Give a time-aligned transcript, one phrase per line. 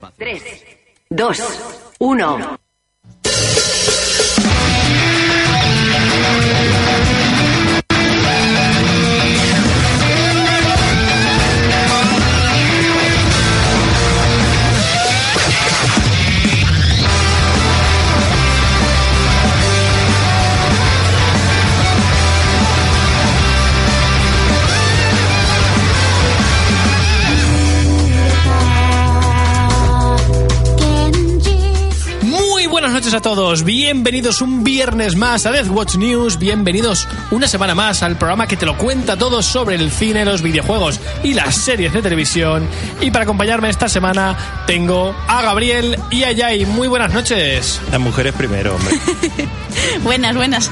[0.00, 0.40] 3,
[1.10, 1.32] 2,
[2.00, 2.58] 1.
[33.14, 38.02] Noches a todos, bienvenidos un viernes más a Death Watch News, bienvenidos una semana más
[38.02, 41.92] al programa que te lo cuenta todo sobre el cine, los videojuegos y las series
[41.92, 42.66] de televisión.
[43.00, 46.66] Y para acompañarme esta semana tengo a Gabriel y a Yai.
[46.66, 47.80] Muy buenas noches.
[47.92, 48.94] Las mujeres primero, hombre.
[50.02, 50.70] Buenas, buenas.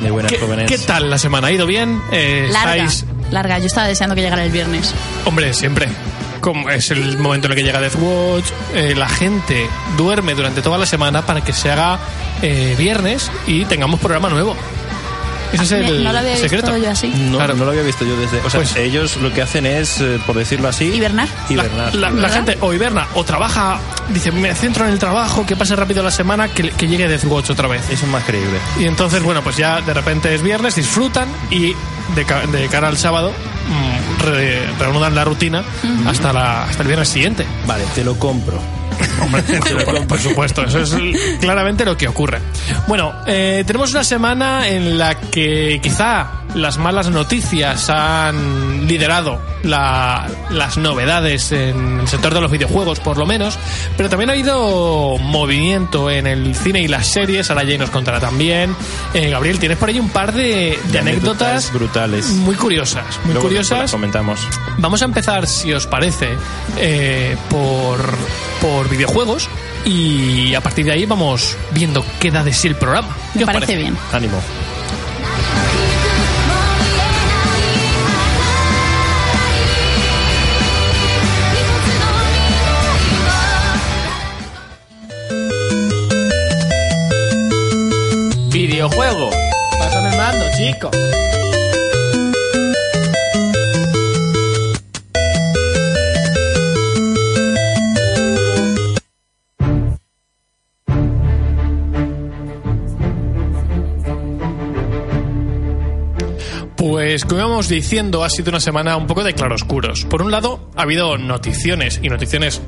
[0.00, 0.68] Muy buenas ¿Qué, jóvenes.
[0.70, 1.48] qué tal la semana?
[1.48, 2.00] ¿Ha ido bien?
[2.10, 2.84] Eh, Larga.
[2.84, 3.58] estáis- Larga.
[3.58, 4.92] Yo estaba deseando que llegara el viernes.
[5.24, 5.88] Hombre, siempre.
[6.46, 10.62] Como es el momento en el que llega Death Watch, eh, la gente duerme durante
[10.62, 11.98] toda la semana para que se haga
[12.40, 14.54] eh, viernes y tengamos programa nuevo.
[15.52, 16.72] Ese es Me- el no lo había secreto.
[16.72, 17.08] visto yo así.
[17.08, 17.54] No, Claro.
[17.54, 18.38] no lo había visto yo desde.
[18.38, 20.84] O sea, Pues- ellos lo que hacen es, eh, por decirlo así.
[20.84, 21.28] Hibernar.
[21.48, 21.92] Hibernar.
[21.96, 22.36] La, la- la ¿Verdad?
[22.36, 23.80] gente o hiberna o trabaja,
[24.10, 27.24] dice, me centro en el trabajo, que pase rápido la semana, que, que llegue Death
[27.24, 27.82] Watch otra vez.
[27.90, 28.58] Eso es más creíble.
[28.78, 31.74] Y entonces, bueno, pues ya de repente es viernes, disfrutan y
[32.14, 33.32] de, de cara al sábado
[33.68, 33.95] mm,
[34.26, 35.62] re- reanudan la rutina
[36.06, 37.46] hasta, la, hasta el viernes siguiente.
[37.66, 38.58] Vale, te lo compro.
[39.22, 39.42] Hombre,
[39.84, 40.94] por, por supuesto, eso es
[41.40, 42.40] claramente lo que ocurre.
[42.88, 50.26] Bueno, eh, tenemos una semana en la que quizá las malas noticias han liderado la-
[50.50, 53.58] las novedades en el sector de los videojuegos, por lo menos,
[53.96, 57.50] pero también ha habido movimiento en el cine y las series.
[57.50, 58.74] Ahora Jay nos contará también.
[59.14, 62.26] Eh, Gabriel, tienes por ahí un par de, de anécdotas brutales.
[62.30, 63.90] muy curiosas, muy Luego curiosas.
[63.90, 64.40] comentamos.
[64.78, 66.30] Vamos a empezar, si os parece,
[66.78, 68.16] eh, por,
[68.60, 69.48] por videojuegos
[69.84, 73.08] y a partir de ahí vamos viendo qué da de sí el programa.
[73.34, 73.96] ¿Qué Me os parece bien.
[74.12, 74.40] Ánimo.
[88.76, 89.30] Videojuego.
[89.78, 90.90] Pásame el mando, chico.
[106.76, 110.04] Pues como íbamos diciendo, ha sido una semana un poco de claroscuros.
[110.04, 112.60] Por un lado, ha habido noticiones y noticiones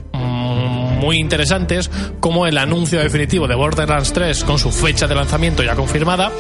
[0.99, 5.75] muy interesantes, como el anuncio definitivo de Borderlands 3 con su fecha de lanzamiento ya
[5.75, 6.31] confirmada,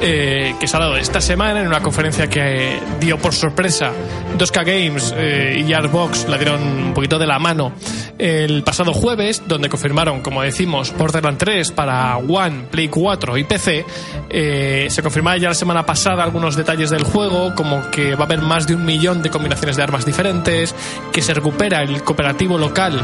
[0.00, 3.92] eh, que se ha dado esta semana en una conferencia que dio por sorpresa.
[4.36, 7.72] 2K Games eh, y Artbox la dieron un poquito de la mano
[8.18, 13.84] el pasado jueves, donde confirmaron, como decimos, Borderlands 3 para One, Play 4 y PC.
[14.28, 18.26] Eh, se confirmaron ya la semana pasada algunos detalles del juego, como que va a
[18.26, 20.74] haber más de un millón de combinaciones de armas diferentes,
[21.12, 23.00] que se recupera el cooperativo local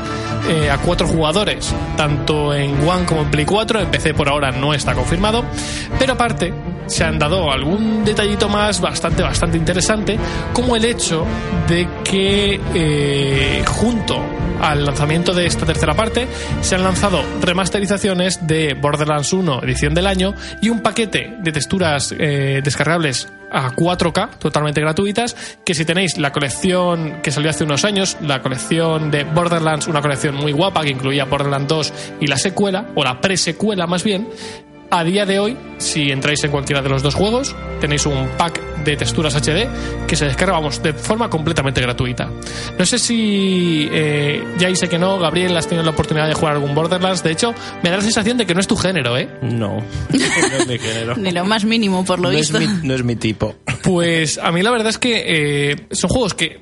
[0.49, 3.81] eh, a cuatro jugadores, tanto en One como en Play 4.
[3.81, 5.45] En PC por ahora no está confirmado,
[5.99, 6.53] pero aparte
[6.87, 10.19] se han dado algún detallito más bastante, bastante interesante,
[10.53, 11.25] como el hecho
[11.69, 14.23] de que eh, junto
[14.61, 16.29] al lanzamiento de esta tercera parte
[16.61, 20.33] se han lanzado remasterizaciones de Borderlands 1 edición del año
[20.63, 26.31] y un paquete de texturas eh, descargables a 4K totalmente gratuitas que si tenéis la
[26.31, 30.91] colección que salió hace unos años la colección de Borderlands una colección muy guapa que
[30.91, 34.29] incluía Borderlands 2 y la secuela o la presecuela más bien
[34.91, 38.61] a día de hoy, si entráis en cualquiera de los dos juegos, tenéis un pack
[38.85, 39.67] de texturas HD
[40.07, 42.31] que se descarga, vamos, de forma completamente gratuita.
[42.79, 46.55] No sé si eh, ya sé que no, Gabriel, has tenido la oportunidad de jugar
[46.55, 47.23] algún Borderlands.
[47.23, 49.29] De hecho, me da la sensación de que no es tu género, ¿eh?
[49.43, 49.77] No.
[50.11, 51.17] no es mi género.
[51.17, 52.61] Ni lo más mínimo, por lo No es, visto.
[52.61, 53.55] mi, no es mi tipo.
[53.83, 55.25] Pues a mí la verdad es que
[55.73, 56.61] eh, son juegos que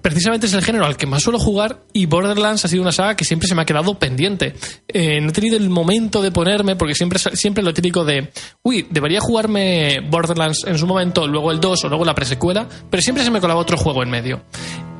[0.00, 3.16] precisamente es el género al que más suelo jugar y Borderlands ha sido una saga
[3.16, 4.54] que siempre se me ha quedado pendiente.
[4.86, 8.30] Eh, no he tenido el momento de ponerme porque siempre, siempre lo típico de,
[8.62, 13.02] uy, debería jugarme Borderlands en su momento, luego el 2 o luego la presecuela, pero
[13.02, 14.42] siempre se me colaba otro juego en medio.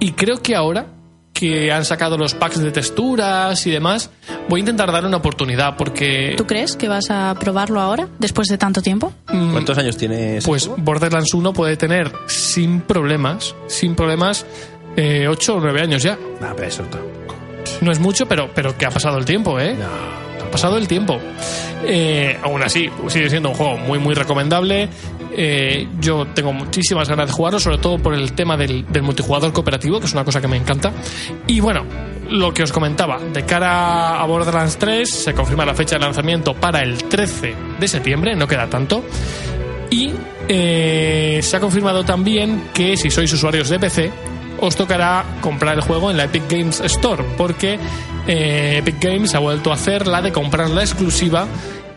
[0.00, 0.98] Y creo que ahora
[1.38, 4.10] que han sacado los packs de texturas y demás,
[4.48, 8.48] voy a intentar darle una oportunidad porque ¿Tú crees que vas a probarlo ahora, después
[8.48, 9.12] de tanto tiempo?
[9.26, 10.82] ¿Cuántos años tiene ese pues juego?
[10.82, 14.46] Borderlands 1 puede tener sin problemas, sin problemas,
[15.28, 16.18] 8 o 9 años ya.
[16.40, 16.84] Ah, pero eso
[17.80, 19.76] No es mucho, pero, pero que ha pasado el tiempo, ¿eh?
[20.44, 21.18] Ha pasado el tiempo.
[21.84, 24.88] Eh, aún así, sigue siendo un juego muy, muy recomendable.
[25.30, 29.52] Eh, yo tengo muchísimas ganas de jugarlo, sobre todo por el tema del, del multijugador
[29.52, 30.92] cooperativo, que es una cosa que me encanta.
[31.46, 31.84] Y bueno,
[32.30, 36.54] lo que os comentaba, de cara a Borderlands 3, se confirma la fecha de lanzamiento
[36.54, 39.04] para el 13 de septiembre, no queda tanto.
[39.90, 40.12] Y
[40.48, 44.10] eh, se ha confirmado también que si sois usuarios de PC,
[44.60, 47.78] os tocará comprar el juego en la Epic Games Store, porque
[48.26, 51.46] eh, Epic Games ha vuelto a hacer la de comprar la exclusiva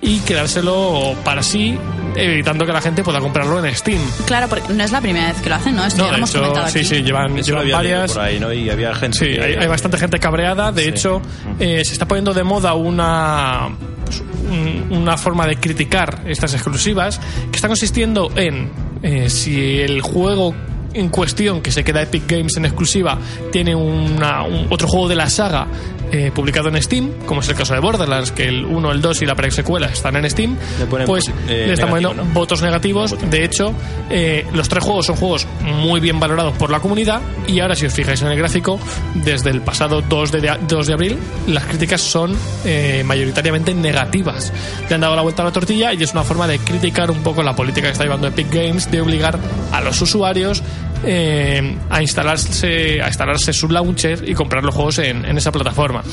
[0.04, 1.78] y quedárselo para sí,
[2.16, 4.02] evitando que la gente pueda comprarlo en Steam.
[4.26, 5.86] Claro, porque no es la primera vez que lo hacen, ¿no?
[5.86, 6.88] Esto No, ya lo de hemos hecho, comentado sí, aquí.
[6.88, 8.14] sí, llevan, llevan varias.
[8.14, 8.52] por ahí, ¿no?
[8.52, 10.72] Y había gente Sí, que- hay, hay bastante gente cabreada.
[10.72, 10.90] De Sí.
[10.90, 11.22] hecho,
[11.60, 13.70] eh, se está poniendo de moda una,
[14.06, 17.20] pues, un- una forma de criticar estas exclusivas
[17.52, 18.72] que está consistiendo en
[19.04, 20.56] eh, si el juego
[20.94, 23.18] en cuestión que se queda Epic Games en exclusiva
[23.52, 25.68] tiene una- un, otro juego de la saga
[26.14, 29.22] eh, publicado en Steam, como es el caso de Borderlands, que el 1, el 2
[29.22, 32.34] y la presecuela están en Steam, Le pues eh, le están negativo, poniendo ¿no?
[32.34, 33.16] votos negativos.
[33.30, 33.74] De hecho,
[34.10, 37.86] eh, los tres juegos son juegos muy bien valorados por la comunidad y ahora si
[37.86, 38.78] os fijáis en el gráfico,
[39.24, 41.18] desde el pasado 2 de, 2 de abril,
[41.48, 42.36] las críticas son
[42.66, 44.52] eh, mayoritariamente negativas.
[44.90, 47.24] Le han dado la vuelta a la tortilla y es una forma de criticar un
[47.24, 49.40] poco la política que está llevando Epic Games de obligar
[49.72, 50.62] a los usuarios
[51.04, 56.04] eh, a instalarse a instalarse su launcher y comprar los juegos en, en esa plataforma.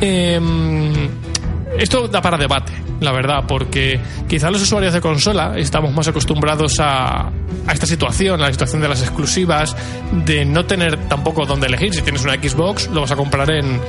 [0.00, 1.08] Em,
[1.78, 6.80] esto da para debate, la verdad, porque quizá los usuarios de consola estamos más acostumbrados
[6.80, 7.28] a,
[7.66, 9.76] a esta situación, a la situación de las exclusivas,
[10.24, 11.94] de no tener tampoco dónde elegir.
[11.94, 13.80] Si tienes una Xbox, lo vas a comprar en,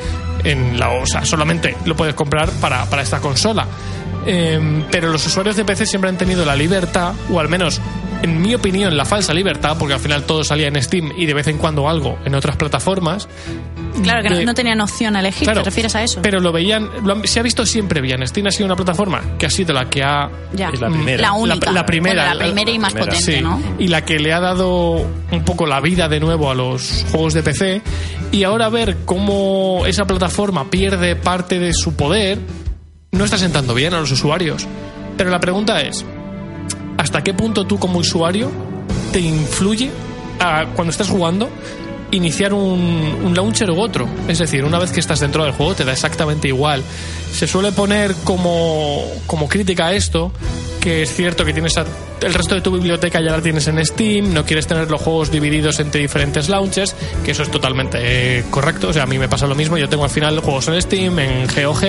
[0.44, 0.90] en la...
[0.90, 3.66] O sea, solamente lo puedes comprar para, para esta consola.
[4.26, 7.82] Em, pero los usuarios de PC siempre han tenido la libertad, o al menos,
[8.22, 11.34] en mi opinión, la falsa libertad, porque al final todo salía en Steam y de
[11.34, 13.28] vez en cuando algo en otras plataformas.
[14.04, 16.22] Claro, que no- de- no tenían opción a elegir, Claro, ¿te refieres a eso?
[16.22, 18.26] Pero lo veían, lo han- se ha visto siempre bien.
[18.28, 20.30] Steam ha sido una plataforma que ha sido la que ha.
[20.54, 20.70] Ya.
[20.70, 21.22] Es la primera.
[21.22, 21.66] La única.
[21.68, 22.24] La, la primera.
[22.26, 23.12] Bueno, la primera y más primera.
[23.14, 23.62] potente, Sí, ¿no?
[23.80, 27.34] y la que le ha dado un poco la vida de nuevo a los juegos
[27.34, 27.82] de PC.
[28.32, 32.38] Y ahora ver cómo esa plataforma pierde parte de su poder
[33.12, 34.68] no está sentando bien a los usuarios.
[35.18, 36.06] Pero la pregunta es,
[37.00, 38.52] ¿hasta qué punto tú como usuario
[39.14, 39.90] te influye
[40.76, 41.50] cuando estás jugando
[42.12, 44.08] iniciar un, un launcher u otro?
[44.28, 46.84] Es decir, una vez que estás dentro del juego te da exactamente igual.
[47.32, 50.34] Se suele poner como, como crítica a esto
[50.82, 51.78] que es cierto que tienes
[52.22, 55.32] el resto de tu biblioteca ya la tienes en Steam, no quieres tener los juegos
[55.32, 58.90] divididos entre diferentes launchers, que eso es totalmente eh, correcto.
[58.90, 59.78] O sea, a mí me pasa lo mismo.
[59.78, 61.84] Yo tengo al final juegos en Steam, en GOG,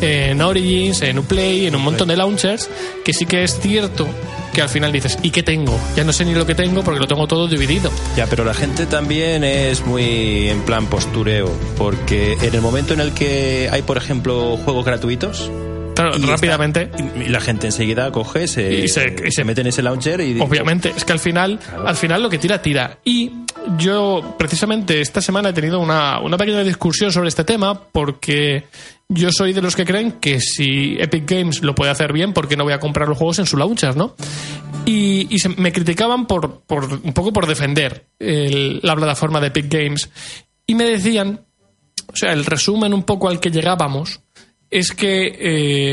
[0.00, 2.68] en Origins, en Uplay, en un montón de launchers,
[3.04, 4.06] que sí que es cierto
[4.52, 5.78] que al final dices, ¿y qué tengo?
[5.94, 7.92] Ya no sé ni lo que tengo porque lo tengo todo dividido.
[8.16, 13.00] Ya, pero la gente también es muy en plan postureo, porque en el momento en
[13.00, 15.50] el que hay, por ejemplo, juegos gratuitos,
[15.98, 16.82] Claro, y rápidamente.
[16.94, 20.20] está- y la gente enseguida coge, se, Y se- y se- mete en ese launcher
[20.20, 22.98] y Obviamente, es que al final, al final lo que tira, tira.
[23.04, 23.32] Y
[23.78, 28.64] yo, precisamente, esta semana he tenido una, una pequeña discusión sobre este tema, porque
[29.08, 32.46] yo soy de los que creen que si Epic Games lo puede hacer bien, ¿por
[32.48, 34.14] qué no voy a comprar los juegos en su launcher, no?
[34.86, 39.48] Y, y se- me criticaban por, por un poco por defender el- la plataforma de
[39.48, 40.08] Epic Games.
[40.66, 41.40] Y me decían,
[42.12, 44.20] o sea, el resumen un poco al que llegábamos
[44.70, 45.36] es que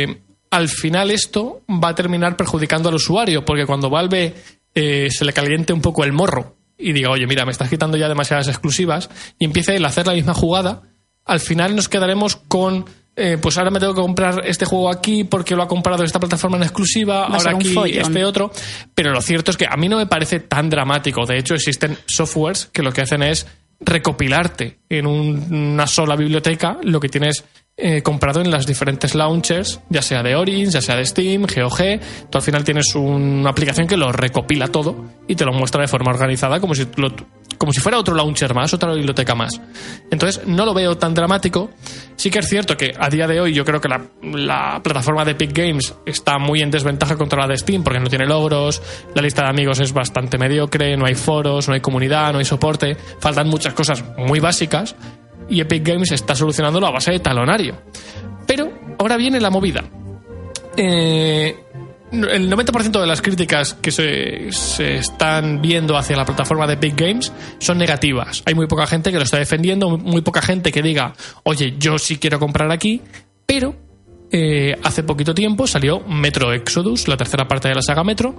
[0.03, 0.17] eh,
[0.51, 4.33] al final esto va a terminar perjudicando al usuario, porque cuando Valve
[4.73, 7.97] eh, se le caliente un poco el morro y diga, oye, mira, me estás quitando
[7.97, 10.81] ya demasiadas exclusivas, y empiece a hacer la misma jugada,
[11.23, 12.85] al final nos quedaremos con.
[13.15, 16.19] eh, pues ahora me tengo que comprar este juego aquí porque lo ha comprado esta
[16.19, 18.01] plataforma en exclusiva, Va ahora aquí follón.
[18.01, 18.51] este otro.
[18.93, 21.25] Pero lo cierto es que a mí no me parece tan dramático.
[21.25, 23.47] De hecho, existen softwares que lo que hacen es
[23.79, 27.43] recopilarte en un- una sola biblioteca lo que tienes
[27.77, 31.99] eh, comprado en las diferentes launchers, ya sea de Origins, ya sea de Steam, GOG.
[32.29, 35.89] Tú al final tienes una aplicación que lo recopila todo y te lo muestra de
[35.89, 37.13] forma organizada como si, lo-
[37.57, 39.59] como si fuera otro launcher más, otra biblioteca más.
[40.11, 41.69] Entonces, no lo veo tan dramático.
[42.15, 45.25] Sí que es cierto que a día de hoy yo creo que la, la plataforma
[45.25, 48.81] de Epic Games está muy en desventaja contra la de Steam porque no tiene logros,
[49.13, 52.45] la lista de amigos es bastante mediocre, no hay foros, no hay comunidad, no hay
[52.45, 54.95] soporte, faltan muchas cosas muy básicas
[55.49, 57.75] y Epic Games está solucionándolo a base de talonario.
[58.47, 59.83] Pero ahora viene la movida.
[60.77, 61.64] Eh,
[62.11, 64.47] el 90% de las críticas que se,
[64.97, 68.43] están viendo hacia la plataforma de Big Games son negativas.
[68.45, 71.97] Hay muy poca gente que lo está defendiendo, muy poca gente que diga, oye, yo
[71.97, 73.01] sí quiero comprar aquí,
[73.45, 73.75] pero
[74.31, 78.35] eh, hace poquito tiempo salió Metro Exodus, la tercera parte de la saga Metro,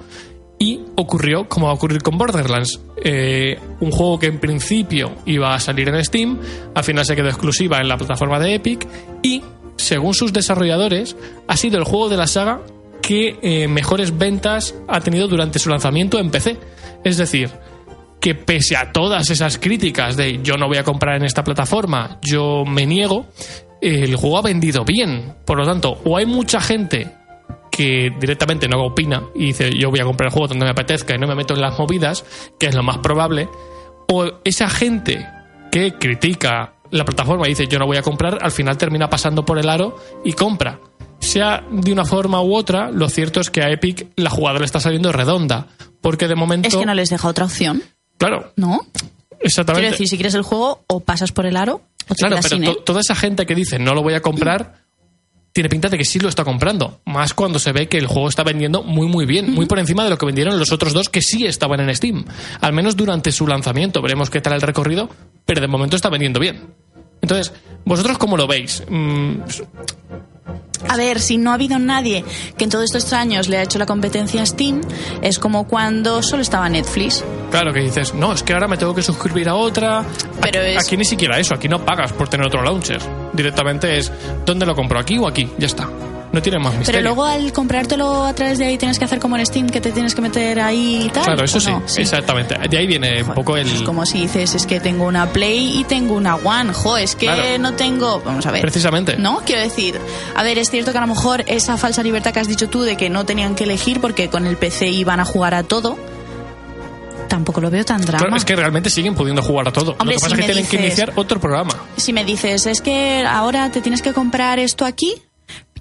[0.59, 2.81] y ocurrió como va a ocurrir con Borderlands.
[3.05, 6.39] Eh, un juego que en principio iba a salir en Steam,
[6.75, 8.87] al final se quedó exclusiva en la plataforma de Epic
[9.23, 9.43] y,
[9.77, 12.61] según sus desarrolladores, ha sido el juego de la saga
[13.07, 16.59] que eh, mejores ventas ha tenido durante su lanzamiento en PC.
[17.05, 17.49] Es decir,
[18.21, 22.19] que pese a todas esas críticas de yo no voy a comprar en esta plataforma,
[22.21, 23.27] yo me niego,
[23.81, 25.37] el juego ha vendido bien.
[25.45, 27.13] Por lo tanto, o hay mucha gente
[27.71, 31.15] que directamente no opina y dice yo voy a comprar el juego donde me apetezca
[31.15, 32.25] y no me meto en las movidas,
[32.59, 33.49] que es lo más probable,
[34.09, 35.25] o esa gente
[35.71, 39.59] que critica la plataforma dice yo no voy a comprar, al final termina pasando por
[39.59, 40.81] el aro y compra.
[41.19, 44.65] Sea de una forma u otra, lo cierto es que a Epic la jugada le
[44.65, 45.69] está saliendo redonda,
[46.01, 46.69] porque de momento...
[46.69, 47.83] Es que no les deja otra opción,
[48.19, 48.81] Claro, ¿no?
[49.41, 49.83] exactamente.
[49.83, 52.49] Quiero decir, si quieres el juego, o pasas por el aro, o te Claro, pero
[52.49, 54.86] sin toda esa gente que dice no lo voy a comprar
[55.57, 57.01] tiene pinta de que sí lo está comprando.
[57.07, 59.53] Más cuando se ve que el juego está vendiendo muy, muy bien.
[59.55, 62.25] Muy por encima de lo que vendieron los otros dos que sí estaban en Steam.
[62.61, 64.03] Al menos durante su lanzamiento.
[64.03, 65.09] Veremos qué tal el recorrido,
[65.47, 66.75] pero de momento está vendiendo bien.
[67.23, 67.55] Entonces,
[67.87, 68.83] ¿vosotros cómo lo veis?
[68.89, 69.37] Mm,
[70.89, 72.23] A ver, si no ha habido nadie
[72.57, 74.83] que en todos estos años le ha hecho la competencia a Steam,
[75.23, 77.25] es como cuando solo estaba Netflix.
[77.51, 80.05] claro que dices, no, es que ahora me tengo que suscribir a otra.
[80.43, 83.01] Pero aquí, es- aquí ni siquiera eso, aquí no pagas por tener otro launcher.
[83.37, 84.11] Directamente es,
[84.45, 84.99] ¿dónde lo compro?
[84.99, 85.49] ¿Aquí o aquí?
[85.59, 85.89] Ya está.
[86.33, 86.99] No tiene más misterio.
[87.01, 89.81] Pero luego al comprártelo a través de ahí tienes que hacer como en Steam, que
[89.81, 91.25] te tienes que meter ahí y tal.
[91.25, 91.83] Claro, eso ¿o sí, no?
[91.97, 92.57] exactamente.
[92.69, 93.67] De ahí viene un poco el...
[93.67, 96.73] Es como si dices, es que tengo una Play y tengo una One.
[96.75, 97.59] Jo, es que Claro.
[97.61, 98.21] no tengo.
[98.23, 98.61] Vamos a ver.
[98.61, 99.17] Precisamente.
[99.17, 99.99] No, quiero decir.
[100.35, 102.83] A ver, es cierto que a lo mejor esa falsa libertad que has dicho tú
[102.83, 105.97] de que no tenían que elegir porque con el PC iban a jugar a todo.
[107.29, 108.19] Tampoco lo veo tan drama.
[108.19, 109.97] Claro, es que realmente siguen pudiendo jugar a todo.
[109.99, 111.75] Hombre, lo que pasa si es que tienen que iniciar otro programa.
[111.97, 115.23] si me dices, es que ahora te tienes que comprar esto aquí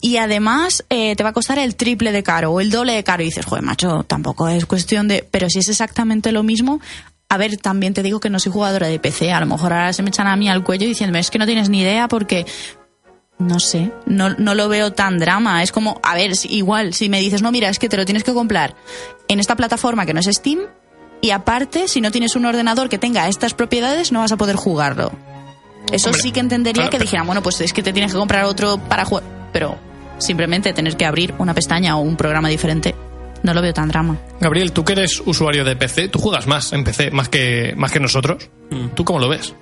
[0.01, 3.03] y además eh, te va a costar el triple de caro o el doble de
[3.03, 5.27] caro y dices, joder, macho, tampoco es cuestión de...
[5.31, 6.79] Pero si es exactamente lo mismo...
[7.27, 9.31] A ver, también te digo que no soy jugadora de PC.
[9.31, 11.47] A lo mejor ahora se me echan a mí al cuello diciéndome, es que no
[11.47, 12.45] tienes ni idea porque...
[13.39, 15.63] No sé, no, no lo veo tan drama.
[15.63, 18.23] Es como, a ver, igual, si me dices, no, mira, es que te lo tienes
[18.23, 18.75] que comprar
[19.27, 20.59] en esta plataforma que no es Steam
[21.25, 24.55] y aparte, si no tienes un ordenador que tenga estas propiedades, no vas a poder
[24.55, 25.11] jugarlo.
[25.91, 28.11] Eso Hombre, sí que entendería claro, que pero- dijeran, bueno, pues es que te tienes
[28.11, 29.23] que comprar otro para jugar.
[29.51, 29.77] Pero
[30.19, 32.93] simplemente tener que abrir una pestaña o un programa diferente,
[33.43, 34.17] no lo veo tan drama.
[34.39, 37.91] Gabriel, tú que eres usuario de PC, tú juegas más en PC, más que, más
[37.91, 38.49] que nosotros.
[38.95, 39.53] ¿Tú cómo lo ves?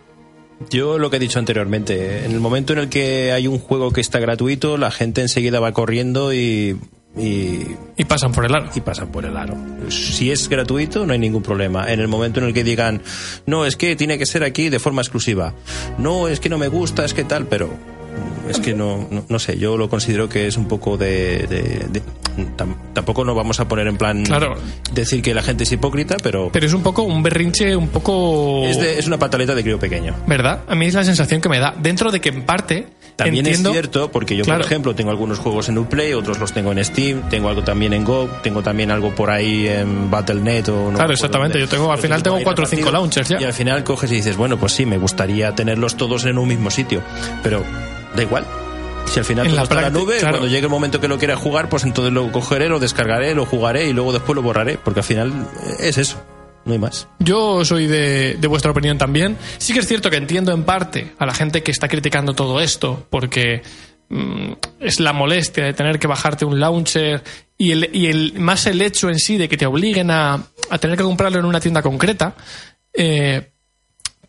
[0.69, 3.91] Yo lo que he dicho anteriormente, en el momento en el que hay un juego
[3.91, 6.77] que está gratuito, la gente enseguida va corriendo y,
[7.15, 7.61] y,
[7.95, 8.69] Y pasan por el aro.
[8.73, 9.55] y pasan por el aro.
[9.89, 11.91] Si es gratuito, no hay ningún problema.
[11.91, 13.01] En el momento en el que digan,
[13.45, 15.53] no, es que tiene que ser aquí de forma exclusiva.
[15.97, 17.69] No, es que no me gusta, es que tal, pero
[18.49, 21.47] es que no, no, no sé, yo lo considero que es un poco de...
[21.47, 22.01] de- de-
[22.57, 24.55] tam- tampoco nos vamos a poner en plan Claro.
[24.91, 28.63] decir que la gente es hipócrita, pero, Pero es un poco un berrinche, un poco...
[28.65, 30.15] es, de- es una pataleta de crío pequeño.
[30.27, 30.61] ¿Verdad?
[30.67, 31.73] A mí es la sensación que me da.
[31.79, 32.87] Dentro de que en parte...
[33.15, 34.61] También entiendo, es cierto, porque yo, Claro.
[34.61, 37.93] por ejemplo, tengo algunos juegos en Uplay, otros los tengo en Steam, tengo algo también
[37.93, 41.59] en Go, tengo también algo por ahí en Battle.net o no Claro, exactamente.
[41.59, 41.71] dónde.
[41.71, 43.39] Yo tengo- al final tengo cuatro o cinco launchers ya.
[43.39, 46.47] Y al final coges y dices, bueno, pues sí, me gustaría tenerlos todos en un
[46.47, 47.03] mismo sitio,
[47.43, 47.63] pero
[48.15, 48.45] da igual.
[49.05, 50.37] Si al final En la está la nube, claro.
[50.37, 53.45] cuando llegue el momento que lo quiera jugar, pues entonces lo cogeré, lo descargaré, lo
[53.45, 56.23] jugaré y luego después lo borraré, porque al final eh, es eso,
[56.65, 57.07] no hay más.
[57.19, 59.37] Yo soy de, de vuestra opinión también.
[59.57, 62.59] Sí que es cierto que entiendo en parte a la gente que está criticando todo
[62.61, 63.61] esto, porque
[64.09, 67.21] mm, es la molestia de tener que bajarte un launcher
[67.57, 70.77] y, el, y el, más el hecho en sí de que te obliguen a, a
[70.79, 72.35] tener que comprarlo en una tienda concreta.
[72.93, 73.52] Eh,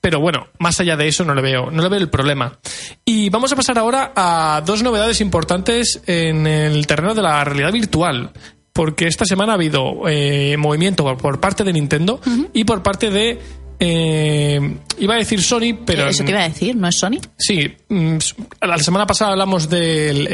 [0.04, 2.58] pero bueno, más allá de eso no le veo, no le veo el problema.
[3.06, 7.72] Y vamos a pasar ahora a dos novedades importantes en el terreno de la realidad
[7.72, 8.30] virtual.
[8.74, 12.20] Porque esta semana ha habido eh, movimiento por, parte de Nintendo
[12.52, 13.38] y por parte de.
[13.80, 16.06] eh, iba a decir Sony, pero.
[16.06, 17.20] Eso te iba a decir, ¿no es Sony?
[17.38, 18.18] Sí, mm,
[18.60, 20.26] la semana pasada hablamos del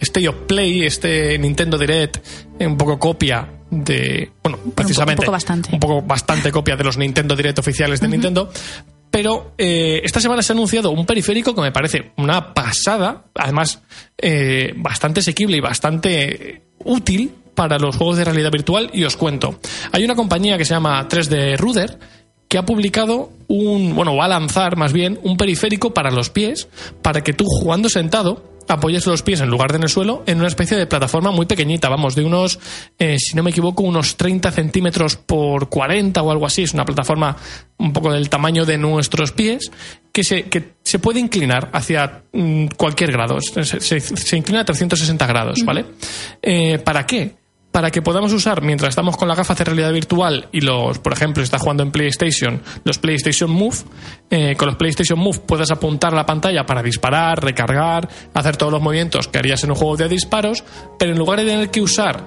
[0.00, 2.18] State of Play, este Nintendo Direct,
[2.58, 4.30] eh, un poco copia de.
[4.42, 5.22] Bueno, precisamente.
[5.22, 5.70] un poco bastante.
[5.72, 8.50] Un poco bastante copia de los Nintendo Direct oficiales de Nintendo.
[9.14, 13.80] Pero eh, esta semana se ha anunciado un periférico que me parece una pasada, además
[14.18, 18.90] eh, bastante asequible y bastante útil para los juegos de realidad virtual.
[18.92, 19.60] Y os cuento.
[19.92, 21.96] Hay una compañía que se llama 3D Ruder
[22.48, 26.66] que ha publicado un, bueno, va a lanzar más bien un periférico para los pies,
[27.00, 30.38] para que tú jugando sentado apoyes los pies en lugar de en el suelo en
[30.38, 32.58] una especie de plataforma muy pequeñita, vamos, de unos,
[32.98, 36.62] eh, si no me equivoco, unos 30 centímetros por 40 o algo así.
[36.62, 37.36] Es una plataforma
[37.78, 39.70] un poco del tamaño de nuestros pies
[40.12, 43.40] que se, que se puede inclinar hacia mm, cualquier grado.
[43.40, 45.84] Se, se- se inclina a 360 grados, ¿vale?
[46.42, 47.32] Eh, ¿Para qué?
[47.74, 51.12] Para que podamos usar mientras estamos con la gafas de realidad virtual y los, por
[51.12, 53.74] ejemplo, si estás jugando en PlayStation, los PlayStation Move,
[54.30, 58.70] eh, con los PlayStation Move puedes apuntar a la pantalla para disparar, recargar, hacer todos
[58.70, 60.62] los movimientos que harías en un juego de disparos,
[60.96, 62.22] pero en lugar de tener que usar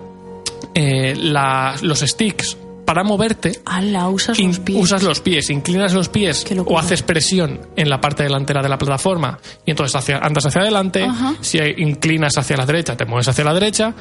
[0.75, 4.81] eh, la- los sticks para moverte, Ala, usas los pies.
[4.81, 8.77] usas los pies, inclinas los pies o haces presión en la parte delantera de la
[8.77, 11.35] plataforma y entonces hacia- andas hacia adelante, Ajá.
[11.41, 13.93] si inclinas hacia la derecha, te mueves hacia la derecha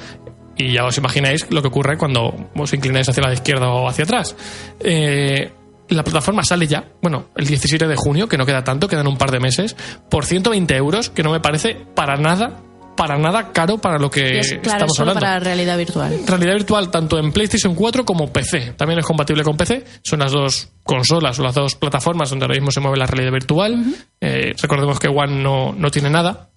[0.57, 4.05] y ya os imagináis lo que ocurre cuando os inclináis hacia la izquierda o hacia
[4.05, 4.37] atrás.
[4.81, 5.51] Eh,
[5.89, 9.17] la plataforma sale ya, bueno, el 17 de junio, que no queda tanto, quedan un
[9.17, 9.77] par de meses,
[10.11, 12.61] por 120 euros, que no me parece para nada,
[12.97, 16.19] para nada caro para lo que es, claro, estamos solo hablando para realidad virtual.
[16.27, 18.73] realidad virtual tanto en PlayStation 4 como PC.
[18.77, 19.85] También es compatible con PC.
[20.03, 23.33] Son las dos consolas o las dos plataformas donde ahora mismo se mueve la realidad
[23.33, 23.85] virtual.
[24.21, 26.49] Eh, recordemos que One no, no tiene nada.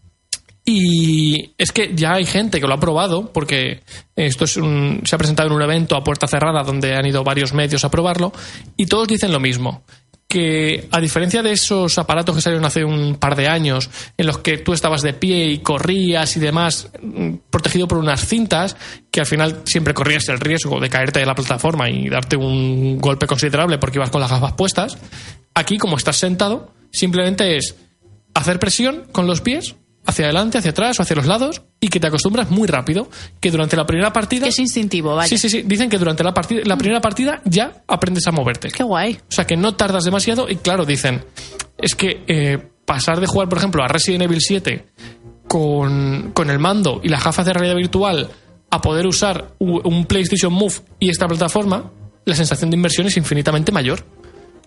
[0.72, 3.82] Y es que ya hay gente que lo ha probado, porque
[4.16, 7.24] esto es un- se ha presentado en un evento a puerta cerrada donde han ido
[7.24, 8.32] varios medios a probarlo,
[8.78, 9.82] y todos dicen lo mismo.
[10.28, 14.38] Que a diferencia de esos aparatos que salieron hace un par de años, en los
[14.38, 18.78] que tú estabas de pie y corrías y demás, mm, protegido por unas cintas,
[19.10, 23.00] que al final siempre corrías el riesgo de caerte de la plataforma y darte un
[23.00, 25.00] golpe considerable porque ibas con las gafas puestas,
[25.56, 27.76] aquí como estás sentado, simplemente es
[28.36, 29.74] hacer presión con los pies
[30.06, 33.52] hacia adelante, hacia atrás o hacia los lados y que te acostumbras muy rápido, que
[33.52, 34.44] durante la primera partida...
[34.44, 35.28] Que es instintivo, vaya.
[35.28, 35.62] Sí, sí, sí.
[35.64, 38.70] Dicen que durante la, partida, la primera partida ya aprendes a moverte.
[38.70, 39.20] Qué guay.
[39.30, 41.24] O sea, que no tardas demasiado y claro, dicen,
[41.78, 44.86] es que eh, pasar de jugar, por ejemplo, a Resident Evil 7
[45.48, 48.30] con, con el mando y las gafas de realidad virtual
[48.72, 51.92] a poder usar un PlayStation Move y esta plataforma,
[52.26, 54.06] la sensación de inversión es infinitamente mayor.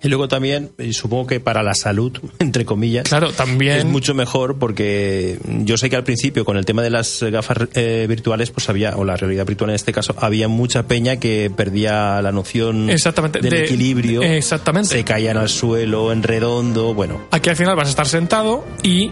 [0.03, 3.77] Y luego también, y supongo que para la salud, entre comillas, Claro, también...
[3.79, 7.57] es mucho mejor porque yo sé que al principio con el tema de las gafas
[7.75, 11.51] eh, virtuales, pues había, o la realidad virtual en este caso, había mucha peña que
[11.55, 14.89] perdía la noción Exactamente, del de- equilibrio, exactamente.
[14.89, 17.21] se caían al suelo, en redondo, bueno.
[17.31, 19.11] Aquí al final vas a estar sentado y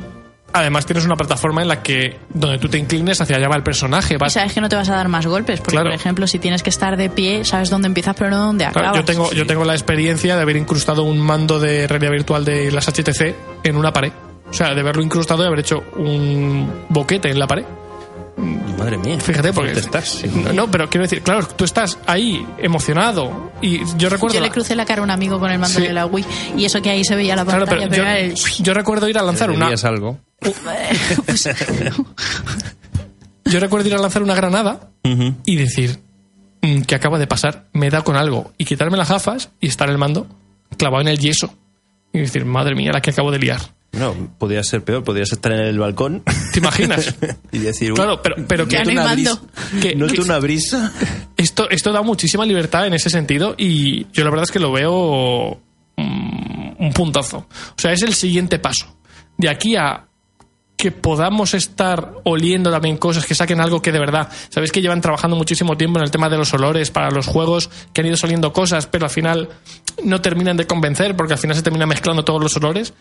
[0.52, 3.62] además tienes una plataforma en la que donde tú te inclines hacia allá va el
[3.62, 4.16] personaje.
[4.24, 5.90] Y sabes que no te vas a dar más golpes, porque Claro.
[5.90, 8.80] por ejemplo, si tienes que estar de pie, sabes dónde empiezas pero no dónde Claro,
[8.88, 8.96] acabas.
[9.00, 12.70] yo tengo yo tengo la experiencia de haber incrustado un mando de realidad virtual de
[12.72, 13.34] las HTC
[13.64, 14.12] en una pared.
[14.48, 17.64] O sea, de haberlo incrustado y haber hecho un boquete en la pared.
[18.78, 19.18] Madre mía.
[19.20, 20.24] Fíjate, porque ¿Dónde estás?
[20.34, 24.50] No, no, pero quiero decir, claro, tú estás ahí emocionado y yo recuerdo Yo le
[24.50, 25.86] crucé la cara a un amigo con el mando Sí.
[25.86, 26.24] de la Wii
[26.56, 28.34] y eso que ahí se veía la Claro, pantalla, pero pero, yo, era el...
[28.34, 30.18] yo recuerdo ir a lanzar una algo.
[30.40, 31.48] Pues,
[33.44, 34.90] yo recuerdo ir a lanzar una granada
[35.44, 35.98] y decir
[36.62, 39.88] "Mm, que acaba de pasar, me da con algo y quitarme las gafas y estar
[39.90, 40.26] el mando
[40.76, 41.53] clavado en el yeso
[42.12, 43.61] y decir, madre mía, la que acabo de liar.
[43.92, 46.22] No, podría ser peor, podrías estar en el balcón.
[46.53, 47.12] ¿Te imaginas?
[47.53, 49.37] y decir, Claro, pero, pero que no una mando.
[49.37, 50.92] brisa- Que- ¿Noto que- una brisa?
[51.37, 54.70] esto, esto da muchísima libertad en ese sentido y yo la verdad es que lo
[54.72, 55.61] veo
[55.96, 57.38] mm, un puntazo.
[57.48, 58.96] O sea, es el siguiente paso.
[59.37, 60.07] De aquí a
[60.80, 64.28] que podamos estar oliendo también cosas, que saquen algo que de verdad.
[64.48, 67.70] Sabéis que llevan trabajando muchísimo tiempo en el tema de los olores para los juegos,
[67.92, 69.48] que han ido saliendo cosas, pero al final
[70.04, 72.94] no terminan de convencer porque al final se termina mezclando todos los olores.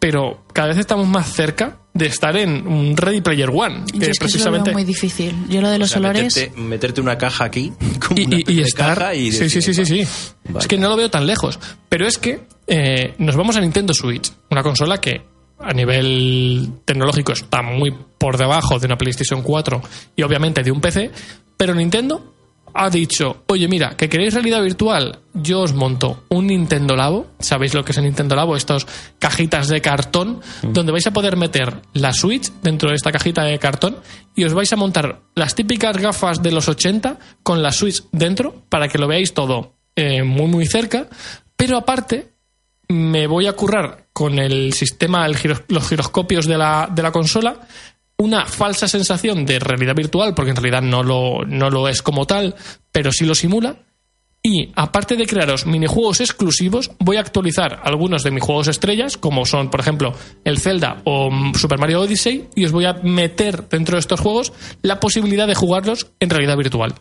[0.00, 4.06] Pero cada vez estamos más cerca de estar en un Ready Player One, que yo
[4.12, 4.72] es que eso lo veo precisamente.
[4.72, 5.34] muy difícil.
[5.48, 6.36] Yo lo de los O sea, olores...
[6.36, 7.72] Meterte, meterte una caja aquí,
[8.06, 10.08] como y, una y- y de estar caja y sí, decir, sí, sí, sí, sí.
[10.44, 10.58] Vale.
[10.60, 11.58] Es que no lo veo tan lejos.
[11.88, 15.22] Pero es que eh, nos vamos a Nintendo Switch, una consola que
[15.60, 19.82] a nivel tecnológico está muy por debajo de una PlayStation 4
[20.16, 21.10] y obviamente de un PC,
[21.56, 22.34] pero Nintendo
[22.74, 27.74] ha dicho, oye mira, que queréis realidad virtual, yo os monto un Nintendo Labo, ¿sabéis
[27.74, 28.56] lo que es el Nintendo Labo?
[28.56, 28.86] Estas
[29.18, 33.58] cajitas de cartón donde vais a poder meter la Switch dentro de esta cajita de
[33.58, 33.96] cartón
[34.36, 38.62] y os vais a montar las típicas gafas de los 80 con la Switch dentro
[38.68, 41.08] para que lo veáis todo eh, muy muy cerca,
[41.56, 42.37] pero aparte
[42.88, 47.60] me voy a currar con el sistema, los giroscopios de la, de la consola,
[48.16, 52.26] una falsa sensación de realidad virtual, porque en realidad no lo, no lo es como
[52.26, 52.54] tal,
[52.90, 53.76] pero sí lo simula.
[54.42, 59.44] Y aparte de crearos minijuegos exclusivos, voy a actualizar algunos de mis juegos estrellas, como
[59.44, 63.96] son, por ejemplo, el Zelda o Super Mario Odyssey, y os voy a meter dentro
[63.96, 66.94] de estos juegos la posibilidad de jugarlos en realidad virtual.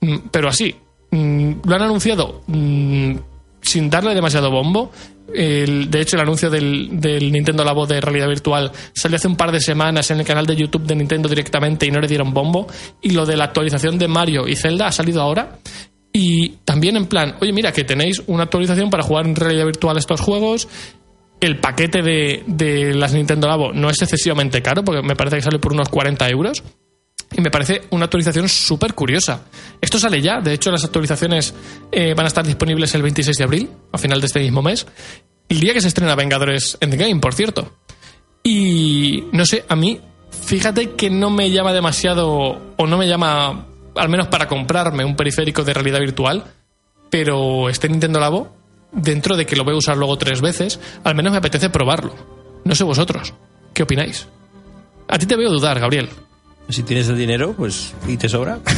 [0.00, 0.74] Mm, Pero así,
[1.10, 3.16] mm, lo han anunciado mm,
[3.62, 4.92] sin darle demasiado bombo.
[5.34, 6.90] El- de hecho, el anuncio del,
[7.32, 10.56] Nintendo Labo de realidad virtual salió hace un par de semanas en el canal de
[10.56, 12.66] YouTube de Nintendo directamente y no le dieron bombo.
[13.00, 15.58] Y lo de la actualización de Mario y Zelda ha salido ahora.
[16.12, 19.96] Y también en plan, oye, mira, que tenéis una actualización para jugar en realidad virtual
[19.96, 20.68] estos juegos.
[21.40, 25.42] El paquete de, de las Nintendo Labo no es excesivamente caro, porque me parece que
[25.42, 26.62] sale por unos 40 euros.
[27.34, 29.42] Y me parece una actualización súper curiosa.
[29.80, 31.54] Esto sale ya, de hecho las actualizaciones
[31.90, 34.86] eh, van a estar disponibles el 26 de abril, a final de este mismo mes.
[35.48, 37.72] El día que se estrena Vengadores Endgame, por cierto.
[38.42, 40.00] Y no sé, a mí,
[40.44, 45.16] fíjate que no me llama demasiado, o no me llama, al menos para comprarme un
[45.16, 46.44] periférico de realidad virtual,
[47.10, 48.56] pero este Nintendo Labo,
[48.90, 52.14] dentro de que lo voy a usar luego tres veces, al menos me apetece probarlo.
[52.64, 53.34] No sé vosotros,
[53.74, 54.26] ¿qué opináis?
[55.08, 56.08] A ti te veo dudar, Gabriel.
[56.68, 58.58] Si tienes el dinero, pues y te sobra.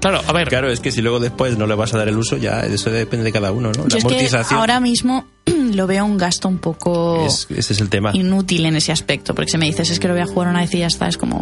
[0.00, 2.18] Claro, a ver, claro, es que si luego después no le vas a dar el
[2.18, 3.84] uso, ya eso depende de cada uno, ¿no?
[3.88, 7.72] Yo La es que amortización ahora mismo lo veo un gasto un poco es, ese
[7.72, 8.10] es el tema.
[8.12, 10.60] inútil en ese aspecto, porque si me dices es que lo voy a jugar una
[10.60, 11.38] vez y ya está, es como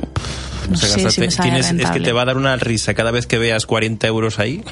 [0.69, 2.55] no O sea, sé si me sale tienes- es que te va a dar una
[2.55, 4.63] risa cada vez que veas 40 euros ahí.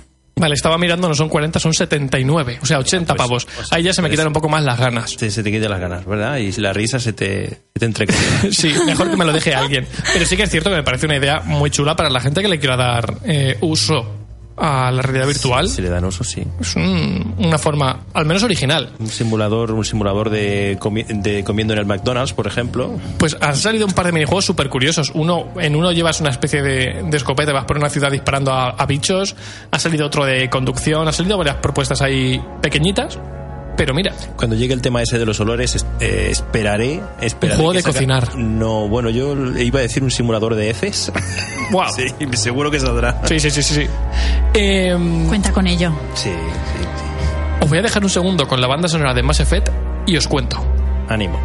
[0.40, 3.44] Vale, estaba mirando, no son 40, son 79, o sea, 80 Pues- pavos.
[3.55, 5.11] pues- Ahí ya se me pues- quitan un poco más las ganas.
[5.12, 6.38] Se, se te quiten las ganas, ¿verdad?
[6.38, 8.07] Y la risa se te, se te.
[8.53, 9.87] Sí, mejor que me lo deje alguien.
[10.12, 12.42] Pero sí que es cierto que me parece una idea muy chula para la gente
[12.42, 14.19] que le quiera dar eh, uso
[14.61, 15.68] a la realidad virtual.
[15.68, 16.42] Si le dan uso, sí.
[16.61, 18.92] Es un- una forma, al menos original.
[18.99, 22.92] Un simulador, un simulador de, comi- de comiendo en el McDonald's, por ejemplo.
[23.18, 25.11] Pues han salido un par de minijuegos súper curiosos.
[25.14, 28.70] Uno, en uno llevas una especie de, de escopeta, vas por una ciudad disparando a,
[28.70, 29.35] a bichos.
[29.70, 33.18] Ha salido otro de conducción, ha salido varias propuestas ahí pequeñitas.
[33.80, 37.54] Pero mira, Cuando llegue el tema ese de los olores, es- eh, esperaré, esperaré.
[37.56, 38.36] Un juego de saca- cocinar.
[38.36, 41.10] No, bueno, yo iba a decir un simulador de heces.
[41.72, 41.84] wow.
[41.96, 42.04] sí,
[42.36, 43.22] seguro que saldrá.
[43.24, 43.74] Sí, sí, sí, sí.
[43.74, 43.86] sí.
[44.52, 45.92] Em, Cuenta con ello.
[46.12, 47.64] Sí, sí, sí.
[47.64, 49.70] os voy a dejar un segundo con la banda sonora de Mass Effect
[50.06, 50.62] y os cuento.
[51.08, 51.38] Ánimo.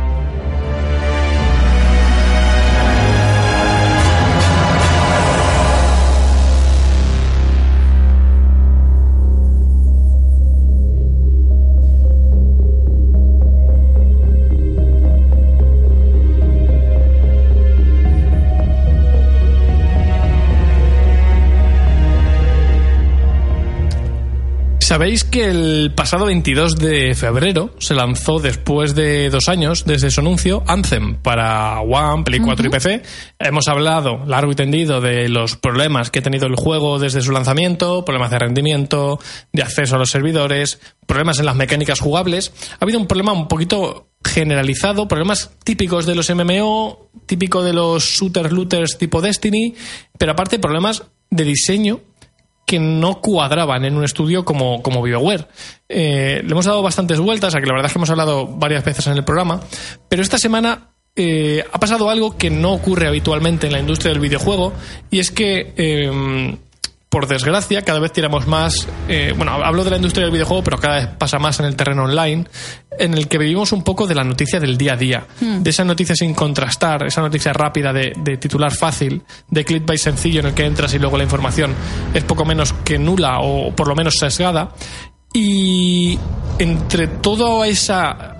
[24.96, 30.22] Sabéis que el pasado 22 de febrero se lanzó después de dos años desde su
[30.22, 33.04] anuncio Anthem para One, Play 4 y PC.
[33.38, 37.34] Hemos hablado largo y tendido de los problemas que ha tenido el juego desde su
[37.34, 39.20] lanzamiento, problemas de rendimiento,
[39.52, 42.54] de acceso a los servidores, problemas en las mecánicas jugables.
[42.80, 48.02] Ha habido un problema un poquito generalizado, problemas típicos de los MMO, típico de los
[48.02, 49.76] shooter looters tipo Destiny,
[50.18, 52.00] pero aparte problemas de diseño
[52.66, 55.48] que no cuadraban en un estudio como, como BioWare.
[55.88, 58.84] Eh, le hemos dado bastantes vueltas, a que la verdad es que hemos hablado varias
[58.84, 59.62] veces en el programa,
[60.10, 64.20] pero esta semana eh, ha pasado algo que no ocurre habitualmente en la industria del
[64.20, 64.74] videojuego,
[65.12, 66.58] y es que, eh,
[67.16, 70.78] por desgracia, cada vez tiramos más, eh, bueno, hablo de la industria del videojuego, pero
[70.78, 72.44] cada vez pasa más en el terreno online,
[73.00, 75.86] en el que vivimos un poco de la noticia del día a día, de esa
[75.86, 80.54] noticia sin contrastar, esa noticia rápida de, de titular fácil, de clickbait sencillo en el
[80.54, 81.74] que entras y luego la información
[82.14, 84.74] es poco menos que nula o por lo menos sesgada.
[85.34, 86.20] Y
[86.60, 88.35] entre toda esa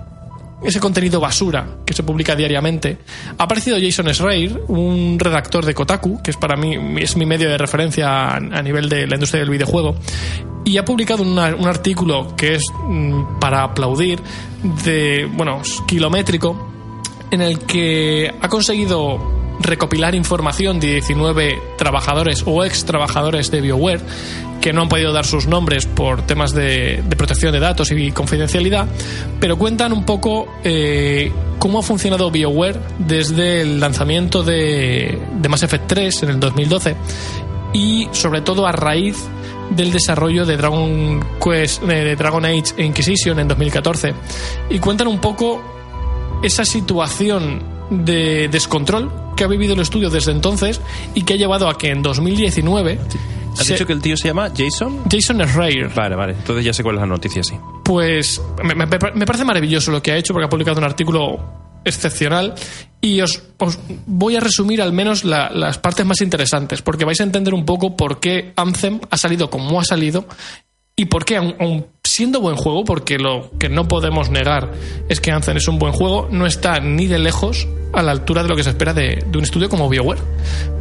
[0.66, 2.98] ese contenido basura que se publica diariamente,
[3.38, 7.48] ha aparecido Jason Schreier, un redactor de Kotaku, que es para mí es mi medio
[7.48, 9.96] de referencia a, nivel de la industria del videojuego,
[10.64, 14.20] y ha publicado un artículo que es mm, para aplaudir,
[14.84, 16.72] de, bueno, kilométrico,
[17.30, 24.00] en el que ha conseguido recopilar información de 19 trabajadores o ex trabajadores de BioWare
[24.60, 28.10] que no han podido dar sus nombres por temas de, de protección de datos y
[28.10, 28.86] confidencialidad,
[29.38, 35.62] pero cuentan un poco eh, cómo ha funcionado BioWare desde el lanzamiento de, de Mass
[35.62, 36.96] Effect 3 en el 2012
[37.72, 39.16] y sobre todo a raíz
[39.70, 44.14] del desarrollo de Dragon Quest, eh, de Dragon Age Inquisition en 2014
[44.70, 45.62] y cuentan un poco
[46.42, 50.80] esa situación de descontrol que ha vivido el estudio desde entonces
[51.14, 52.98] y que ha llevado a que en 2019
[53.58, 55.02] ¿Has se- dicho que el tío se llama Jason?
[55.10, 56.32] Jason Schreier Vale, vale.
[56.32, 57.54] Entonces ya sé cuál es la noticia, sí.
[57.84, 61.38] pues me, me- me parece maravilloso lo que ha hecho porque ha publicado un artículo
[61.84, 62.54] excepcional
[63.00, 67.20] y os, os voy a resumir al menos la- las partes más interesantes porque vais
[67.20, 70.26] a entender un poco por qué Anthem ha salido como ha salido
[70.96, 74.72] y por qué aun, aun siendo buen juego, porque lo que no podemos negar
[75.10, 78.42] es que Anthem es un buen juego, no está ni de lejos a la altura
[78.42, 80.20] de lo que se espera de, de un estudio como BioWare.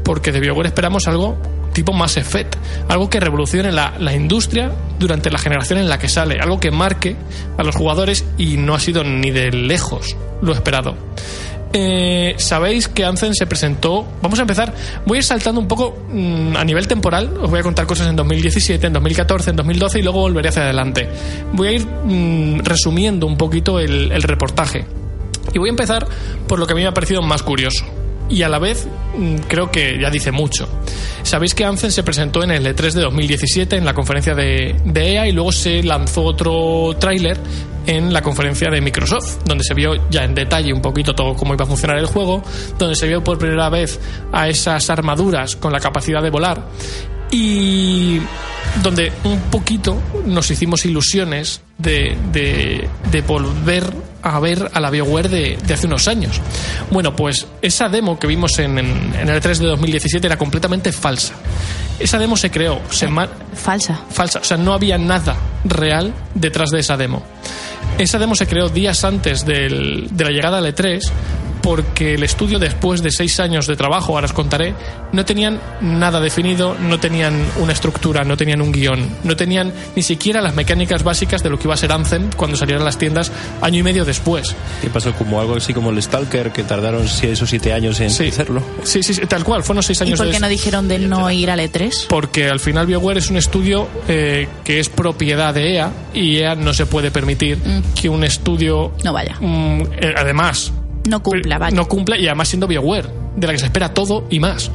[0.05, 1.37] Porque de BioWare esperamos algo
[1.73, 2.55] tipo Mass Effect,
[2.87, 6.71] algo que revolucione la, la, industria durante la generación en la que sale, algo que
[6.71, 7.17] marque
[7.57, 10.95] a los jugadores y no ha sido ni de lejos lo esperado.
[11.77, 14.07] Eh, Sabéis que Anthem se presentó.
[14.21, 14.73] Vamos a empezar.
[15.05, 17.37] Voy a ir saltando un poco mmm, a nivel temporal.
[17.41, 20.63] Os voy a contar cosas en 2017, en 2014, en 2012 y luego volveré hacia
[20.63, 21.09] adelante.
[21.51, 24.85] Voy a ir mmm, resumiendo un poquito el, el reportaje.
[25.53, 26.07] Y voy a empezar
[26.47, 27.85] por lo que a mí me ha parecido más curioso
[28.29, 30.67] y a la vez mm, creo que ya dice mucho.
[31.23, 35.13] Sabéis que Anthem se presentó en el E3 de 2017 en la conferencia de, de
[35.13, 37.37] EA y luego se lanzó otro tráiler
[37.87, 41.53] en la conferencia de Microsoft, donde se vio ya en detalle un poquito todo cómo
[41.53, 42.43] iba a funcionar el juego,
[42.77, 43.99] donde se vio por primera vez
[44.31, 46.67] a esas armaduras con la capacidad de volar
[47.31, 48.19] y
[48.81, 53.83] donde un poquito nos hicimos ilusiones de, de, de volver
[54.21, 56.41] a ver a la BioWare de, de, hace unos años.
[56.91, 60.91] Bueno, pues esa demo que vimos en, en, en el 3 de 2017 era completamente
[60.91, 61.35] falsa.
[61.99, 62.81] Esa demo se creó.
[62.89, 63.07] Se
[63.53, 64.01] falsa.
[64.09, 64.39] Falsa.
[64.39, 67.23] O sea, no había nada real detrás de esa demo.
[67.97, 71.01] Esa demo se creó días antes del, de la llegada al E3
[71.65, 74.75] porque el estudio, después de seis años de trabajo, ahora os contaré,
[75.11, 80.03] no tenían nada definido, no tenían una estructura, no tenían un guion, no tenían ni
[80.03, 82.99] siquiera las mecánicas básicas de lo que iba a ser Anthem cuando salieran a las
[82.99, 83.31] tiendas
[83.63, 84.55] año y medio después.
[84.79, 85.11] ¿Qué pasó?
[85.13, 88.27] Como algo así como el Stalker, que tardaron seis o siete años en sí.
[88.27, 88.61] hacerlo.
[88.83, 90.19] Sí, sí, sí, tal cual, fueron seis años.
[90.19, 90.39] ¿Y por qué de...
[90.41, 92.05] no dijeron de no ir al E3?
[92.09, 96.53] Porque al final BioWare es un estudio eh, que es propiedad de EA y EA
[96.53, 97.93] no se puede permitir mm.
[97.99, 98.91] que un estudio...
[99.03, 99.35] No vaya.
[99.41, 100.71] Mm, eh, además,
[101.09, 101.75] no cumpla, vaya.
[101.75, 104.71] No cumpla y además siendo BioWare, de la que se espera todo y más.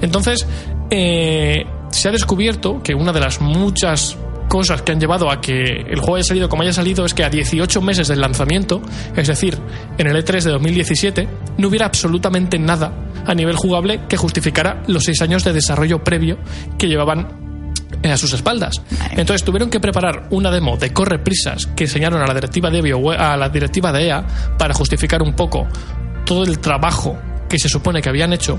[0.00, 0.46] Entonces,
[0.90, 4.16] eh, se ha descubierto que una de las muchas
[4.48, 7.22] cosas que han llevado a que el juego haya salido como haya salido es que
[7.22, 8.82] a 18 meses del lanzamiento,
[9.16, 9.56] es decir,
[9.96, 12.92] en el E3 de 2017, no hubiera absolutamente nada
[13.26, 16.38] a nivel jugable que justificara los seis años de desarrollo previo
[16.78, 17.49] que llevaban
[18.08, 18.80] a sus espaldas.
[19.12, 22.80] Entonces tuvieron que preparar una demo de corre prisas que enseñaron a la directiva de
[22.80, 24.26] BioWare, a la directiva de EA
[24.58, 25.66] para justificar un poco
[26.24, 28.58] todo el trabajo que se supone que habían hecho.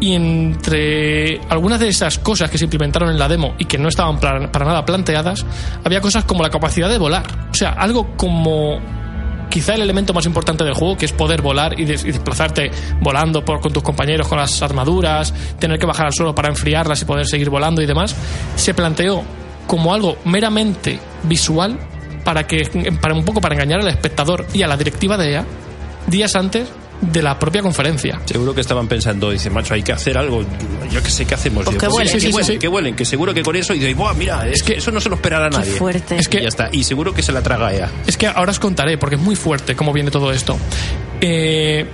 [0.00, 3.88] Y entre algunas de esas cosas que se implementaron en la demo y que no
[3.88, 5.46] estaban para, para nada planteadas
[5.84, 7.48] había cosas como la capacidad de volar.
[7.50, 8.80] O sea algo como
[9.54, 12.72] quizá el elemento más importante del juego, que es poder volar y, des y desplazarte
[13.00, 17.00] volando por, con tus compañeros con las armaduras, tener que bajar al suelo para enfriarlas
[17.02, 18.16] y poder seguir volando y demás,
[18.56, 19.22] se planteó
[19.68, 21.78] como algo meramente visual
[22.24, 22.68] para que
[23.00, 25.44] para un poco para engañar al espectador y a la directiva de EA
[26.08, 26.68] días antes
[27.12, 28.20] de la propia conferencia.
[28.24, 30.44] Seguro que estaban pensando, dice, macho, hay que hacer algo.
[30.90, 31.64] Yo que sé qué hacemos.
[31.64, 32.58] Pues que, pues, vuelen, sí, sí, sí, sí, sí.
[32.58, 35.00] que vuelen, que seguro que con eso, y dice, Buah, mira, es que eso no
[35.00, 35.72] se lo esperará Qué nadie.
[35.72, 36.16] fuerte.
[36.18, 36.68] Es que Y ya está.
[36.72, 37.90] Y seguro que se la traga ella.
[38.06, 40.56] Es que ahora os contaré, porque es muy fuerte cómo viene todo esto.
[41.20, 41.86] Eh,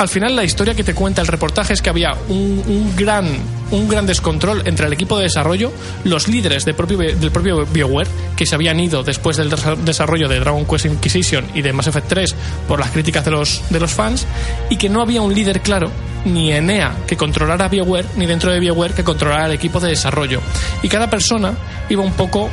[0.00, 3.26] al final la historia que te cuenta el reportaje es que había un, gran,
[3.70, 5.70] un gran descontrol entre el equipo de desarrollo,
[6.04, 9.50] los líderes del propio, BioWare, que se habían ido después del
[9.84, 12.34] desarrollo de Dragon Quest Inquisition y de Mass Effect 3
[12.66, 14.26] por las críticas de los, de los fans,
[14.70, 15.90] y que no había un líder claro,
[16.24, 19.90] ni en EA que controlara BioWare, ni dentro de BioWare que controlara el equipo de
[19.90, 20.40] desarrollo.
[20.82, 21.52] Y cada persona
[21.90, 22.48] iba un poco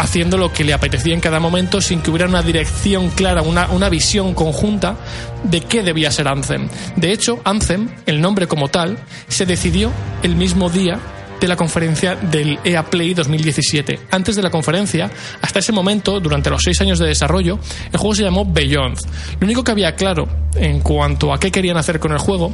[0.00, 3.68] haciendo lo que le apetecía en cada momento sin que hubiera una dirección clara, una,
[3.68, 4.96] una visión conjunta
[5.44, 6.68] de qué debía ser Anthem.
[6.96, 10.98] De hecho, Anthem, el nombre como tal, se decidió el mismo día
[11.38, 14.00] de la conferencia del EA Play 2017.
[14.10, 15.10] Antes de la conferencia,
[15.42, 17.58] hasta ese momento, durante los seis años de desarrollo,
[17.92, 18.98] el juego se llamó Beyond.
[19.38, 22.52] Lo único que había claro en cuanto a qué querían hacer con el juego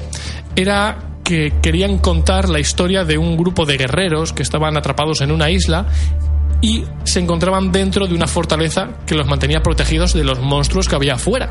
[0.57, 5.33] era que querían contar la historia de un grupo de guerreros que estaban atrapados en
[5.33, 5.87] una isla
[6.61, 10.97] y se encontraban dentro de una fortaleza que los mantenía protegidos de los monstruos que
[10.97, 11.49] había afuera.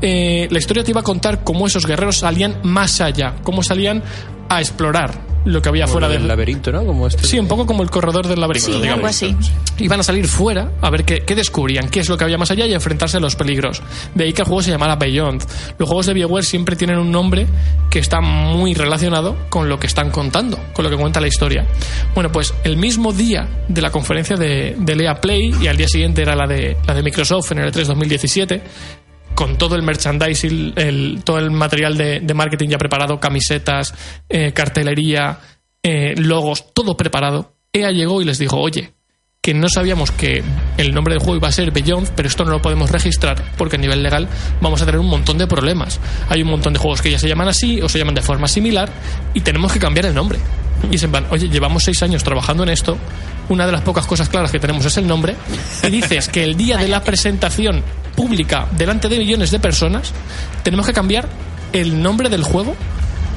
[0.00, 4.02] Eh, la historia te iba a contar cómo esos guerreros salían más allá, cómo salían
[4.48, 6.84] a explorar lo que había Como fuera del del laberinto, ¿no?
[6.84, 8.94] Como este Sí, un poco como el corredor del laberinto, Sí, digamos.
[8.96, 9.36] algo así.
[9.78, 12.50] Iban a salir fuera a ver qué, qué, descubrían, qué es lo que había más
[12.50, 13.82] allá y enfrentarse a los peligros.
[14.14, 15.42] De ahí que el juego se llamara Beyond.
[15.78, 17.46] Los juegos de BioWare siempre tienen un nombre
[17.90, 21.66] que está muy relacionado con lo que están contando, con lo que cuenta la historia.
[22.14, 25.88] Bueno, pues el mismo día de la conferencia de, de Lea Play y al día
[25.88, 28.62] siguiente era la de, la de Microsoft en el E3 2017,
[29.34, 33.94] con todo el merchandising, el, todo el material de, de, marketing ya preparado, camisetas,
[34.28, 35.38] eh, cartelería,
[35.82, 38.92] eh, logos, todo preparado, EA llegó y les dijo, oye,
[39.44, 40.42] que no sabíamos que
[40.78, 43.76] el nombre del juego iba a ser Beyond, pero esto no lo podemos registrar porque
[43.76, 44.26] a nivel legal
[44.62, 46.00] vamos a tener un montón de problemas.
[46.30, 48.48] Hay un montón de juegos que ya se llaman así o se llaman de forma
[48.48, 48.90] similar
[49.34, 50.38] y tenemos que cambiar el nombre.
[50.90, 52.96] Y es en plan, oye, llevamos seis años trabajando en esto,
[53.50, 55.36] una de las pocas cosas claras que tenemos es el nombre,
[55.82, 57.82] y dices que el día de la presentación
[58.16, 60.12] pública delante de millones de personas,
[60.62, 61.28] tenemos que cambiar
[61.72, 62.74] el nombre del juego.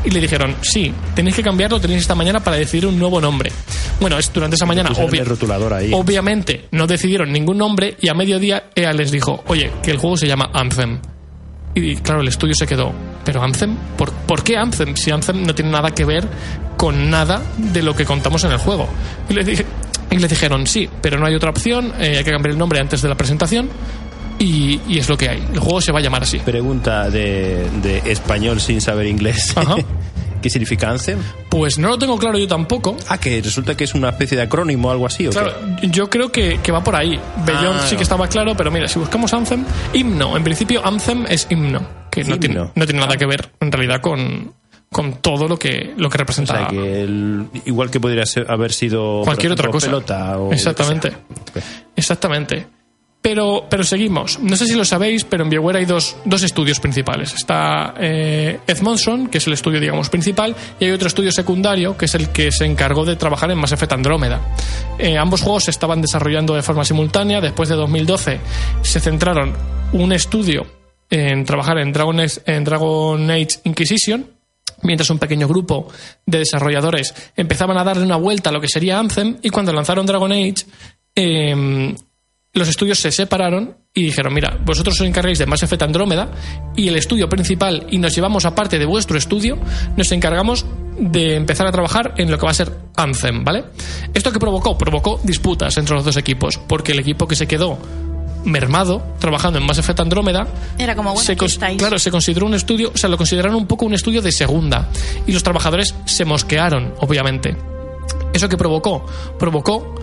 [0.06, 3.52] Y le dijeron, sí, tenéis que cambiarlo, tenéis esta mañana para decidir un nuevo nombre.
[4.00, 5.24] Bueno, es durante esa mañana, obvia-
[5.74, 5.92] ahí.
[5.94, 10.16] obviamente, no decidieron ningún nombre y a mediodía EA les dijo, oye, que el juego
[10.16, 11.00] se llama Anthem.
[11.76, 12.94] Y claro, el estudio se quedó.
[13.26, 13.76] ¿Pero Anthem?
[13.98, 14.96] ¿Por, por qué Anthem?
[14.96, 16.26] Si Anthem no tiene nada que ver
[16.78, 18.88] con nada de lo que contamos en el juego.
[19.30, 19.66] Y le, dije-
[20.12, 22.80] y le dijeron, sí, pero no hay otra opción, eh, hay que cambiar el nombre
[22.80, 23.68] antes de la presentación.
[24.40, 25.44] Y, y es lo que hay.
[25.54, 26.40] El juego se va a llamar así.
[26.40, 29.54] Pregunta de, de español sin saber inglés.
[29.56, 29.76] Ajá.
[30.42, 31.18] ¿Qué significa Anthem?
[31.50, 32.96] Pues no lo tengo claro yo tampoco.
[33.10, 35.26] Ah, que resulta que es una especie de acrónimo o algo así.
[35.26, 35.40] ¿o qué?
[35.40, 37.20] Claro, yo creo que, que va por ahí.
[37.44, 40.38] Beyond Ah, sí que estaba claro, pero mira, si buscamos Anthem, himno.
[40.38, 44.00] En principio, Anthem es himno, que no tiene, no tiene nada que ver en realidad
[44.00, 44.54] con,
[44.92, 48.46] con todo lo que, lo que O representa sea, que el- igual que podría ser-
[48.50, 49.88] haber sido cualquier otra cosa.
[49.88, 51.14] pelota o Exactamente.
[51.96, 52.68] Exactamente.
[53.22, 54.40] Pero, pero seguimos.
[54.40, 57.34] No sé si lo sabéis, pero en BioWare hay dos, dos estudios principales.
[57.34, 62.06] Está eh, Edmondson, que es el estudio, digamos, principal, y hay otro estudio secundario, que
[62.06, 64.40] es el que se encargó de trabajar en Mass Effect Andrómeda.
[64.98, 67.42] Eh, ambos juegos se estaban desarrollando de forma simultánea.
[67.42, 68.40] Después de 2012
[68.82, 69.54] se centraron
[69.92, 70.66] un estudio
[71.10, 74.26] en trabajar en Dragon en Dragon Age Inquisition,
[74.84, 75.88] mientras un pequeño grupo
[76.26, 80.06] de desarrolladores empezaban a darle una vuelta a lo que sería Anthem y cuando lanzaron
[80.06, 80.66] Dragon Age
[81.16, 81.96] eh,
[82.60, 86.30] los estudios se separaron y dijeron, mira, vosotros os encargáis de Mass Effect Andrómeda
[86.76, 89.58] y el estudio principal y nos llevamos aparte de vuestro estudio,
[89.96, 90.66] nos encargamos
[91.00, 93.66] de empezar a trabajar en lo que va a ser Anthem, ¿vale?
[94.14, 94.78] ¿Esto qué provocó?
[94.78, 97.78] Provocó disputas entre los dos equipos, porque el equipo que se quedó
[98.44, 101.78] mermado trabajando en Mass Effect Andrómeda Era como, bueno, se estáis.
[101.78, 104.90] claro, se consideró un estudio, o sea, lo consideraron un poco un estudio de segunda
[105.26, 107.56] y los trabajadores se mosquearon, obviamente.
[108.34, 109.06] ¿Eso qué provocó?
[109.38, 109.96] Provocó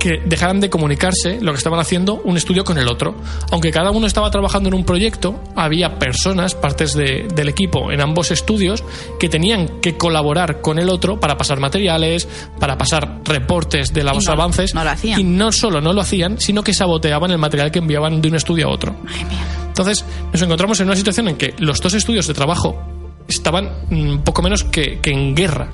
[0.00, 3.14] que dejaran de comunicarse lo que estaban haciendo un estudio con el otro.
[3.52, 8.00] Aunque cada uno estaba trabajando en un proyecto, había personas, partes de- del equipo en
[8.00, 8.82] ambos estudios,
[9.20, 12.26] que tenían que colaborar con el otro para pasar materiales,
[12.58, 14.74] para pasar reportes de los no- avances.
[14.74, 15.20] no lo hacían.
[15.20, 18.34] Y no solo no lo hacían, sino que saboteaban el material que enviaban de un
[18.36, 18.96] estudio a otro.
[19.06, 19.26] Ay.
[19.68, 22.82] Entonces, nos encontramos en una situación en que los dos estudios de trabajo
[23.28, 25.68] estaban mm, poco menos que, que en guerra.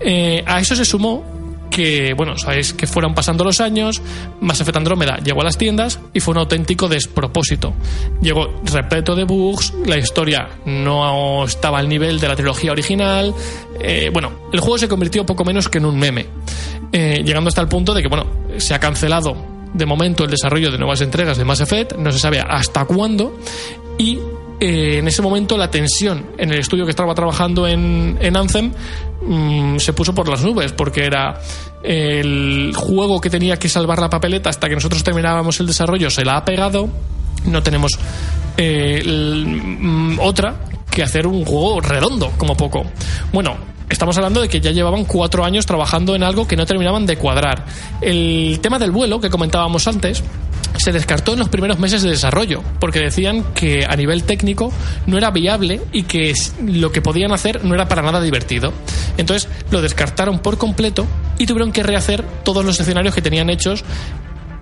[0.00, 1.24] Eh, a eso se sumó
[1.72, 4.00] que, bueno, sabéis que fueron pasando los años,
[4.40, 7.72] Mass Effect Andrómeda llegó a las tiendas y fue un auténtico despropósito.
[8.20, 13.34] Llegó repleto de bugs, la historia no estaba al nivel de la trilogía original.
[13.80, 16.26] eh, bueno, el juego se convirtió poco menos que en un meme,
[16.92, 18.26] eh, llegando hasta el punto de que, bueno,
[18.58, 19.34] se ha cancelado
[19.72, 23.38] de momento el desarrollo de nuevas entregas de Mass Effect, no se sabe hasta cuándo,
[23.98, 24.18] y
[24.64, 28.70] eh, en ese momento la tensión en el estudio que estaba trabajando en, en Anthem
[29.26, 31.40] mm, se puso por las nubes, porque era
[31.82, 36.24] el juego que tenía que salvar la papeleta hasta que nosotros terminábamos el desarrollo, se
[36.24, 36.88] la ha pegado,
[37.44, 37.98] no tenemos
[38.56, 42.84] eh, mm, otra que hacer un juego redondo, como poco.
[43.32, 43.56] Bueno,
[43.92, 47.16] estamos hablando de que ya llevaban cuatro años trabajando en algo que no terminaban de
[47.16, 47.66] cuadrar.
[48.00, 50.22] El tema del vuelo que comentábamos antes
[50.76, 54.72] se descartó en los primeros meses de desarrollo, porque decían que a nivel técnico
[55.06, 56.32] no era viable y que
[56.64, 58.72] lo que podían hacer no era para nada divertido.
[59.18, 61.06] Entonces lo descartaron por completo
[61.38, 63.84] y tuvieron que rehacer todos los escenarios que tenían hechos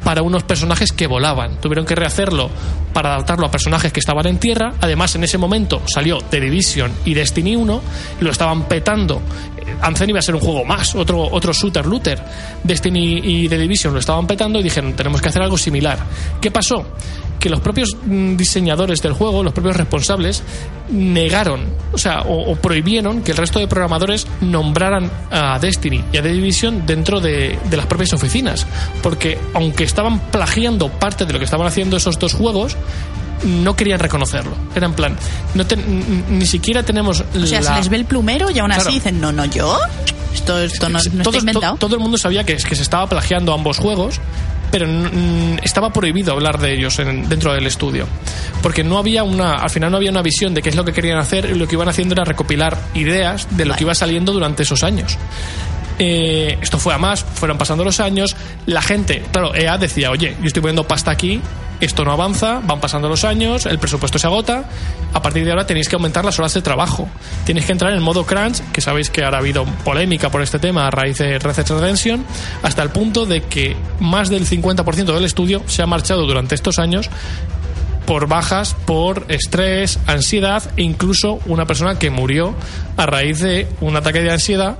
[0.04, 1.60] para unos personajes que volaban.
[1.60, 2.50] Tuvieron que rehacerlo
[2.92, 4.74] para adaptarlo a personajes que estaban en tierra.
[4.80, 7.82] Además, en ese momento salió The Division y Destiny 1,
[8.20, 9.22] lo estaban petando.
[9.56, 12.22] Eh, Anthem iba a ser un juego más, otro, otro shooter looter.
[12.64, 15.98] Destiny y The Division lo estaban petando y dijeron, tenemos que hacer algo similar.
[16.40, 16.86] ¿Qué pasó?
[17.40, 20.42] Que los propios mm, diseñadores del juego, los propios responsables,
[20.90, 26.18] negaron, o sea, o, o prohibieron que el resto de programadores nombraran a Destiny y
[26.18, 28.66] a The Division dentro de, de las propias oficinas.
[29.02, 32.76] Porque aunque estaban plagiando parte de lo que estaban haciendo esos dos juegos,
[33.44, 34.52] no querían reconocerlo.
[34.74, 35.16] Era en plan,
[35.54, 37.70] no te- ni siquiera tenemos O sea, la...
[37.70, 38.94] se les ve el plumero y aún así Claro.
[38.94, 39.78] dicen, no, no, yo.
[40.34, 41.72] Esto, esto no, no está Todo- inventado.
[41.74, 44.20] to- todo el mundo sabía que, que se estaba plagiando ambos juegos,
[44.70, 44.86] pero
[45.62, 48.06] estaba prohibido hablar de ellos en- dentro del estudio.
[48.62, 50.92] Porque no había una, al final no había una visión de qué es lo que
[50.92, 54.32] querían hacer y lo que iban haciendo era recopilar ideas de lo que iba saliendo
[54.32, 55.16] durante esos años.
[56.02, 58.34] Eh, esto fue a más, fueron pasando los años,
[58.64, 61.42] la gente, claro, EA decía, oye, yo estoy poniendo pasta aquí,
[61.78, 64.64] esto no avanza, van pasando los años, el presupuesto se agota,
[65.12, 67.06] a partir de ahora tenéis que aumentar las horas de trabajo,
[67.44, 70.58] tenéis que entrar en modo crunch, que sabéis que ahora ha habido polémica por este
[70.58, 72.24] tema a raíz de Red Dead Redemption,
[72.62, 76.78] hasta el punto de que más del 50% del estudio se ha marchado durante estos
[76.78, 77.10] años
[78.06, 82.54] por bajas, por estrés, ansiedad e incluso una persona que murió
[82.96, 84.78] a raíz de un ataque de ansiedad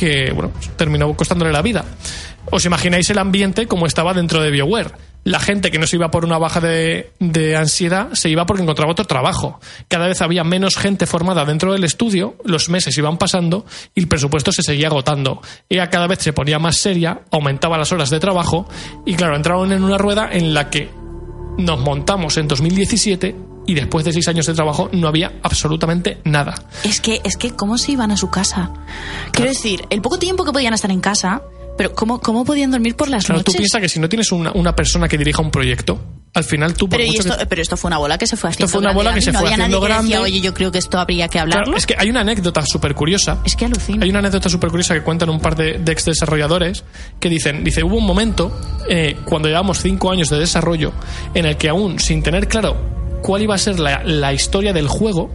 [0.00, 1.84] que bueno, terminó costándole la vida.
[2.50, 4.92] ¿Os imagináis el ambiente como estaba dentro de BioWare?
[5.24, 8.62] La gente que no se iba por una baja de, de, ansiedad se iba porque
[8.62, 9.60] encontraba otro trabajo.
[9.88, 14.08] Cada vez había menos gente formada dentro del estudio, los meses iban pasando y el
[14.08, 15.42] presupuesto se seguía agotando.
[15.68, 18.66] Ella cada vez se ponía más seria, aumentaba las horas de trabajo
[19.04, 20.88] y claro, entraron en una rueda en la que
[21.58, 23.36] nos montamos en 2017
[23.70, 26.54] y después de seis años de trabajo no había absolutamente nada.
[26.82, 28.70] Es que, es que, ¿cómo se iban a su casa?
[29.32, 31.42] Quiero decir, el poco tiempo que podían estar en casa,
[31.78, 33.54] pero ¿cómo, cómo podían dormir por las Claro, noches?
[33.54, 35.98] tú piensas que si no tienes una, una persona que dirija un proyecto,
[36.34, 38.36] al final tú pero, y mucho esto, que- pero esto fue una bola que se
[38.36, 40.18] fue haciendo fue una grande, bola que se no fue haciendo nadie decía, grande.
[40.18, 41.64] oye, yo creo que esto habría que hablarlo.
[41.64, 43.38] Claro, es que hay una anécdota súper curiosa.
[43.44, 44.04] Es que alucina.
[44.04, 46.84] Hay una anécdota súper curiosa que cuentan un par de, de ex desarrolladores
[47.18, 48.52] que dicen, dice, hubo un momento
[48.88, 50.92] eh, cuando llevamos cinco años de desarrollo
[51.34, 52.76] en el que aún sin tener claro
[53.22, 55.34] cuál iba a ser la, historia del juego,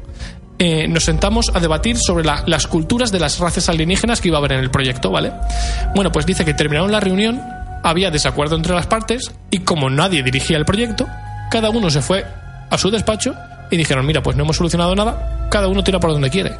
[0.59, 4.38] eh, nos sentamos a debatir sobre la- las culturas de las razas alienígenas que iba
[4.38, 5.31] a haber en el proyecto, ¿vale?
[5.95, 7.41] Bueno, pues dice que terminaron la reunión,
[7.83, 11.05] había desacuerdo entre las partes y como nadie dirigía el proyecto,
[11.51, 12.25] cada uno se fue
[12.69, 13.36] a su despacho
[13.69, 16.55] y dijeron, mira, pues no hemos solucionado nada, cada uno tira por donde quiere.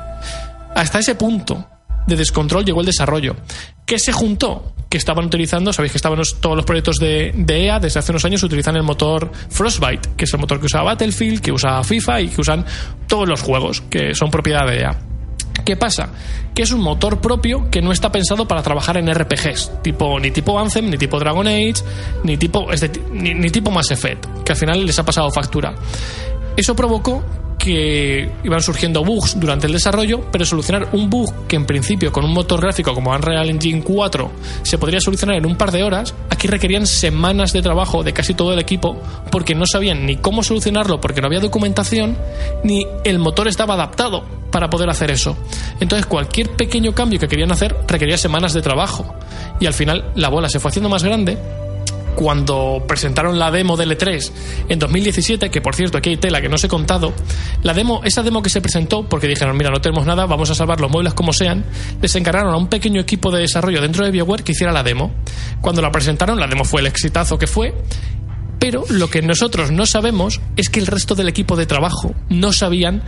[0.76, 1.66] Hasta ese punto
[2.08, 3.36] de descontrol llegó el desarrollo.
[3.86, 4.74] ¿Qué se juntó?
[4.90, 8.44] Que estaban utilizando, sabéis que estaban todos los proyectos de, EA desde hace unos años
[8.44, 12.28] utilizan el motor Frostbite, que es el motor que usa Battlefield, que usa FIFA y
[12.30, 12.66] que usan
[13.08, 14.98] todos los juegos que son propiedad de EA.
[15.64, 16.10] ¿Qué pasa?
[16.54, 20.32] Que es un motor propio que no está pensado para trabajar en RPGs, tipo, ni
[20.32, 21.76] tipo Anthem, ni tipo Dragon Age,
[22.24, 22.68] ni tipo,
[23.12, 25.74] ni tipo Mass Effect, que al final les ha pasado factura.
[26.56, 27.24] Eso provocó
[27.58, 32.26] que iban surgiendo bugs durante el desarrollo, pero solucionar un bug que en principio con
[32.26, 34.32] un motor gráfico como Unreal Engine 4
[34.64, 38.34] se podría solucionar en un par de horas, aquí requerían semanas de trabajo de casi
[38.34, 39.02] todo el equipo
[39.32, 42.18] porque no sabían ni cómo solucionarlo porque no había documentación,
[42.64, 45.38] ni el motor estaba adaptado para poder hacer eso.
[45.80, 49.16] Entonces cualquier pequeño cambio que querían hacer requería semanas de trabajo
[49.60, 51.38] y al final la bola se fue haciendo más grande
[52.16, 54.32] cuando presentaron la demo del E3
[54.70, 57.14] en 2017, que por cierto aquí hay tela que no os he contado,
[57.64, 60.56] la demo, esa demo que se presentó, porque dijeron, mira, no tenemos nada, vamos a
[60.56, 61.66] salvar los muebles como sean,
[62.02, 65.14] les encargaron a un pequeño equipo de desarrollo dentro de BioWare que hiciera la demo.
[65.62, 67.74] Cuando la presentaron, la demo fue el exitazo que fue,
[68.60, 72.54] pero lo que nosotros no sabemos es que el resto del equipo de trabajo no
[72.54, 73.04] sabían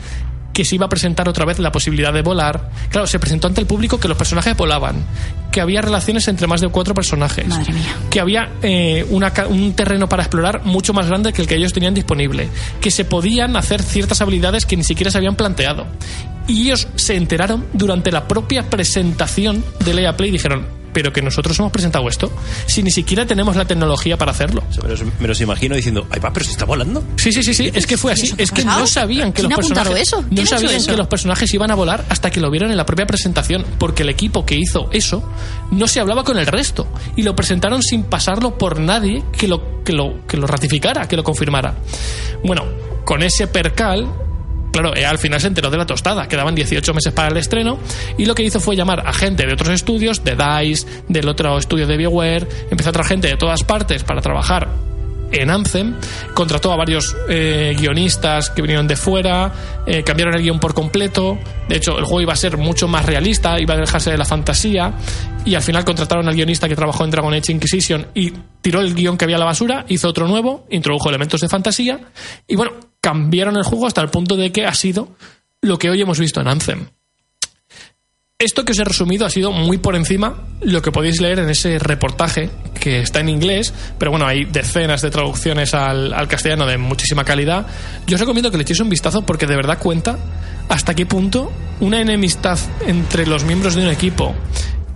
[0.57, 2.71] que se iba a presentar otra vez la posibilidad de volar.
[2.89, 5.05] Claro, se presentó ante el público que los personajes volaban,
[5.51, 7.95] que había relaciones entre más de cuatro personajes, Madre mía.
[8.09, 11.73] que había eh, una un terreno para explorar mucho más grande que el que ellos
[11.73, 12.49] tenían disponible,
[12.81, 15.85] que se podían hacer ciertas habilidades que ni siquiera se habían planteado.
[16.47, 20.65] Y ellos se enteraron durante la propia presentación de Lea Play y dijeron,
[20.97, 22.31] pero que nosotros hemos presentado esto,
[22.65, 24.63] si ni siquiera tenemos la tecnología para hacerlo.
[24.81, 27.03] Me, los, me los imagino diciendo, ay, va, pero si está volando.
[27.17, 28.25] Sí, sí, sí, sí, es que fue así.
[28.29, 30.23] ¿Eso qué Es que no sabían que ¿Quién los personajes eso?
[30.23, 30.89] no ¿Quién ha hecho sabían eso?
[30.89, 34.01] que los personajes iban a volar hasta que lo vieron en la propia presentación, porque
[34.01, 35.21] el equipo que hizo eso
[35.69, 39.83] no se hablaba con el resto y lo presentaron sin pasarlo por nadie que lo
[39.83, 41.75] que lo que lo ratificara, que lo confirmara.
[42.43, 42.63] Bueno,
[43.05, 44.11] con ese percal
[44.71, 46.27] Claro, al final se enteró de la tostada.
[46.27, 47.79] Quedaban 18 meses para el estreno
[48.17, 51.57] y lo que hizo fue llamar a gente de otros estudios, de DICE, del otro
[51.57, 54.67] estudio de BioWare, empezó a traer gente de todas partes para trabajar
[55.31, 55.95] en Anthem,
[56.33, 59.53] contrató a varios eh, guionistas que vinieron de fuera,
[59.85, 61.37] eh, cambiaron el guion por completo,
[61.67, 64.25] de hecho el juego iba a ser mucho más realista, iba a dejarse de la
[64.25, 64.93] fantasía.
[65.45, 68.93] Y al final contrataron al guionista que trabajó en Dragon Age Inquisition y tiró el
[68.93, 71.99] guion que había a la basura, hizo otro nuevo, introdujo elementos de fantasía.
[72.47, 72.73] Y bueno,
[73.07, 75.15] cambiaron el juego hasta el punto de que ha sido
[75.61, 76.87] lo que hoy hemos visto en Anthem.
[78.37, 81.49] Esto que os he resumido ha sido muy por encima lo que podéis leer en
[81.49, 82.49] ese reportaje
[82.81, 87.23] que está en inglés, pero bueno, hay decenas de traducciones al, al castellano de muchísima
[87.23, 87.65] calidad.
[88.07, 90.19] Yo os recomiendo que le echéis un vistazo porque de verdad cuenta
[90.67, 91.49] hasta qué punto
[91.79, 94.35] una enemistad entre los miembros de un equipo,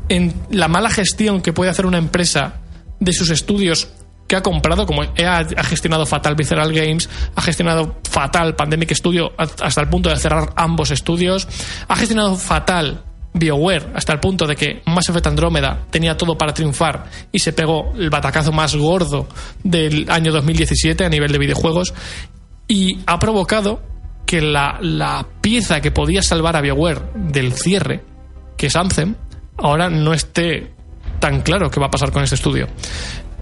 [0.10, 2.56] en la mala gestión que puede hacer una empresa
[3.00, 3.88] de sus estudios
[4.32, 9.34] que ha comprado, como EA ha gestionado fatal Visceral Games, ha gestionado fatal Pandemic Studio
[9.38, 11.50] hasta el punto de cerrar ambos estudios,
[11.90, 13.04] ha gestionado fatal
[13.34, 17.52] BioWare hasta el punto de que Mass Effect Andrómeda tenía todo para triunfar y se
[17.52, 19.28] pegó el batacazo más gordo
[19.66, 21.94] del año 2017 a nivel de videojuegos
[22.70, 23.82] y ha provocado
[24.26, 28.06] que la, la pieza que podía salvar a BioWare del cierre,
[28.56, 29.16] que es Anthem,
[29.58, 30.72] ahora no esté
[31.20, 32.70] tan claro qué va a pasar con este estudio.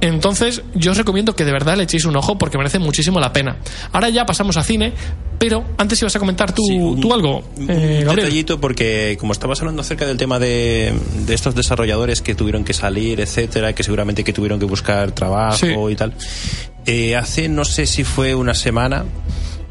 [0.02, 3.34] Entonces, yo os recomiendo que de verdad le echéis un ojo porque merece muchísimo la
[3.34, 3.58] pena.
[3.92, 4.94] Ahora ya pasamos a cine,
[5.38, 8.16] pero antes ibas a comentar tú, Sí, un- tú algo, un eh, Gabriel.
[8.28, 10.94] detallito porque como estabas hablando acerca del tema de,
[11.26, 15.58] de estos desarrolladores que tuvieron que salir, etcétera, que seguramente que tuvieron que buscar trabajo
[15.58, 15.68] Sí.
[15.92, 16.14] y tal.
[16.86, 19.04] eh, hace no sé si fue una semana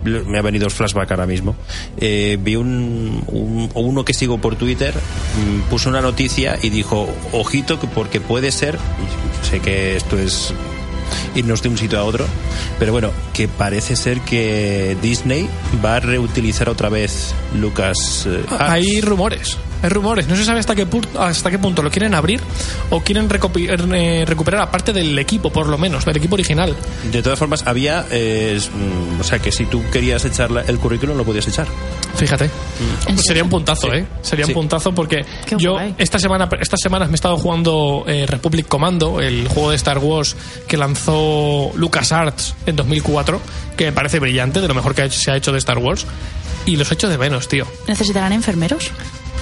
[0.05, 1.57] me ha venido el flashback ahora mismo.
[1.99, 7.09] Eh, vi un, un- uno que sigo por Twitter, mm, puso una noticia y dijo,
[7.33, 8.79] ojito, que porque puede ser,
[9.49, 10.53] sé que esto es
[11.35, 12.27] irnos de un sitio a otro,
[12.79, 15.49] pero bueno, que parece ser que Disney
[15.85, 18.25] va a reutilizar otra vez Lucas.
[18.27, 18.45] eh.
[18.59, 20.27] Hay rumores, hay rumores.
[20.29, 22.41] No se sabe hasta qué, pu- hasta qué punto lo quieren abrir
[22.91, 23.29] o quieren
[23.95, 26.75] eh, recuperar aparte del equipo, por lo menos, del equipo original.
[27.13, 30.63] De todas formas, había, eh, es, mm, o sea, que si tú querías echar la-
[30.63, 31.67] el currículum, lo podías echar.
[32.17, 32.45] Fíjate.
[33.07, 34.05] ¿En Pues sería un puntazo, ¿eh?
[34.23, 34.53] Sería Sí.
[34.53, 35.95] un puntazo porque Qué yo guay.
[35.99, 39.99] esta semana, estas semanas me he estado jugando eh, Republic Commando, el juego de Star
[39.99, 43.41] Wars que lanzó LucasArts en 2004,
[43.77, 46.07] que me parece brillante, de lo mejor que hecho- se ha hecho de Star Wars.
[46.67, 47.67] Y los echo de menos, tío.
[47.87, 48.91] ¿Necesitarán enfermeros?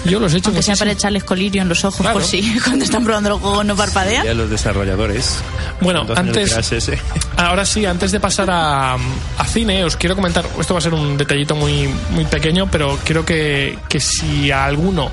[0.09, 0.99] Yo los he hecho Aunque sea para muchísimo.
[1.01, 2.15] echarles colirio en los ojos Claro.
[2.15, 4.25] por si cuando están probando los juegos no parpadean.
[4.25, 5.39] Ya los desarrolladores.
[5.81, 6.57] Bueno, antes-.
[7.37, 10.95] Ahora sí, antes de pasar a, a cine, os quiero comentar, esto va a ser
[10.95, 15.11] un detallito muy, muy pequeño, pero quiero que, que si alguno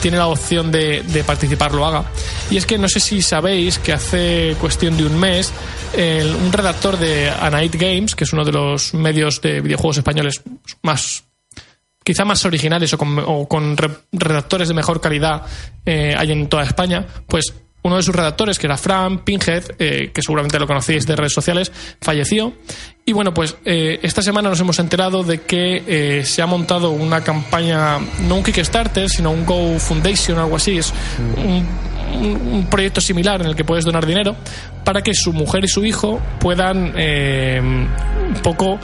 [0.00, 2.04] tiene la opción de, de participar lo haga.
[2.50, 5.52] Y es que no sé si sabéis que hace cuestión de un mes,
[5.94, 9.98] el- un redactor de A Night Games, que es uno de los medios de videojuegos
[9.98, 10.40] españoles
[10.82, 11.24] más
[12.08, 15.42] quizá más originales o con, o con re- redactores de mejor calidad
[15.84, 17.52] eh, hay en toda España, pues
[17.82, 21.34] uno de sus redactores, que era Fran Pinhead, eh, que seguramente lo conocéis de redes
[21.34, 22.54] sociales, falleció.
[23.04, 26.90] Y bueno, pues eh, esta semana nos hemos enterado de que eh, se ha montado
[26.92, 30.78] una campaña, no un Kickstarter, sino un Go Foundation o algo así.
[30.78, 30.92] Es
[31.36, 31.66] un,
[32.54, 34.34] un- proyecto similar en el que puedes donar dinero
[34.82, 38.78] para que su mujer y su hijo puedan un poco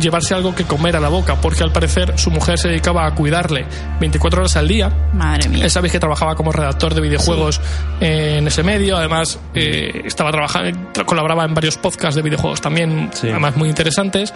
[0.00, 3.14] llevarse algo que comer a la boca, porque al parecer su mujer se dedicaba a
[3.14, 3.66] cuidarle
[4.00, 4.90] 24 horas al día.
[5.12, 5.64] Madre mía.
[5.64, 7.60] Él sabéis que trabajaba como redactor de videojuegos
[8.00, 13.10] en ese medio, además eh, estaba trabajando, tra- colaboraba en varios podcasts de videojuegos también,
[13.12, 13.28] Sí.
[13.30, 14.32] además muy interesantes.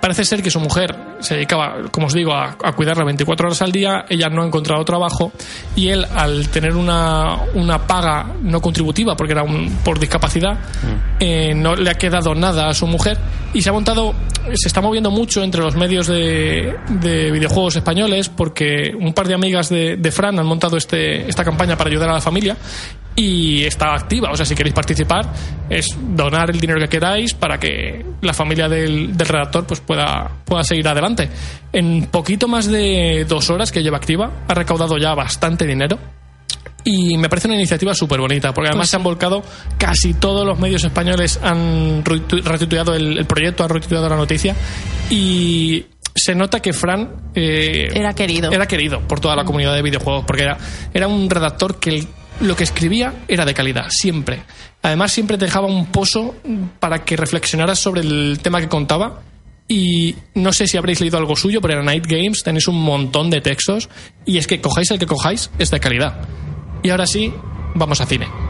[0.00, 3.62] Parece ser que su mujer se dedicaba, como os digo, a, a cuidarla 24 horas
[3.62, 5.32] al día, ella no ha encontrado trabajo
[5.74, 10.58] y él, al tener una, una paga no contributiva, porque era un, por discapacidad,
[11.18, 13.18] eh, no le ha quedado nada a su mujer
[13.52, 14.14] y se ha montado,
[14.54, 19.34] se está moviendo mucho entre los medios de, de videojuegos españoles porque un par de
[19.34, 22.56] amigas de, de Fran han montado este, esta campaña para ayudar a la familia
[23.20, 24.30] y está activa.
[24.30, 25.26] O sea, si queréis participar,
[25.68, 30.30] es donar el dinero que queráis para que la familia del, del redactor pues pueda,
[30.44, 31.28] pueda seguir adelante.
[31.72, 35.98] En poquito más de dos horas que lleva activa, ha recaudado ya bastante dinero.
[36.84, 39.42] Y me parece una iniciativa súper bonita, porque además Pues se han volcado,
[39.78, 44.54] casi todos los medios españoles han retu- retuiteado el, el proyecto, han retuiteado la noticia,
[45.10, 48.50] y se nota que Fran eh, Era querido.
[48.52, 50.56] era querido por toda la comunidad de videojuegos, porque era,
[50.94, 52.08] era un redactor que el-
[52.40, 54.42] lo que escribía era de calidad, siempre.
[54.82, 56.36] Además, siempre dejaba un pozo
[56.78, 59.22] para que reflexionaras sobre el tema que contaba.
[59.66, 63.28] Y no sé si habréis leído algo suyo, pero en Night Games tenéis un montón
[63.28, 63.88] de textos.
[64.24, 66.20] Y es que cojáis el que cojáis, es de calidad.
[66.82, 67.32] Y ahora sí,
[67.74, 68.47] vamos a cine.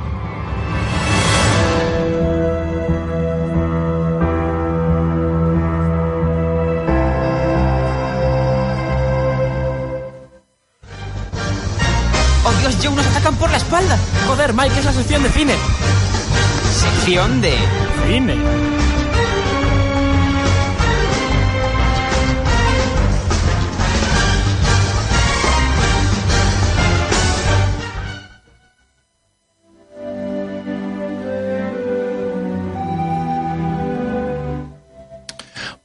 [13.38, 13.98] Por la espalda!
[14.26, 15.54] Joder, Mike, es la sección de cine.
[16.72, 17.54] Sección de...
[18.06, 18.36] Cine.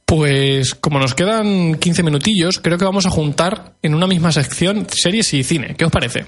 [0.06, 4.86] Pues como nos quedan 15 minutillos, creo que vamos a juntar en una misma sección
[4.88, 5.74] series y cine.
[5.76, 6.26] ¿Qué os parece?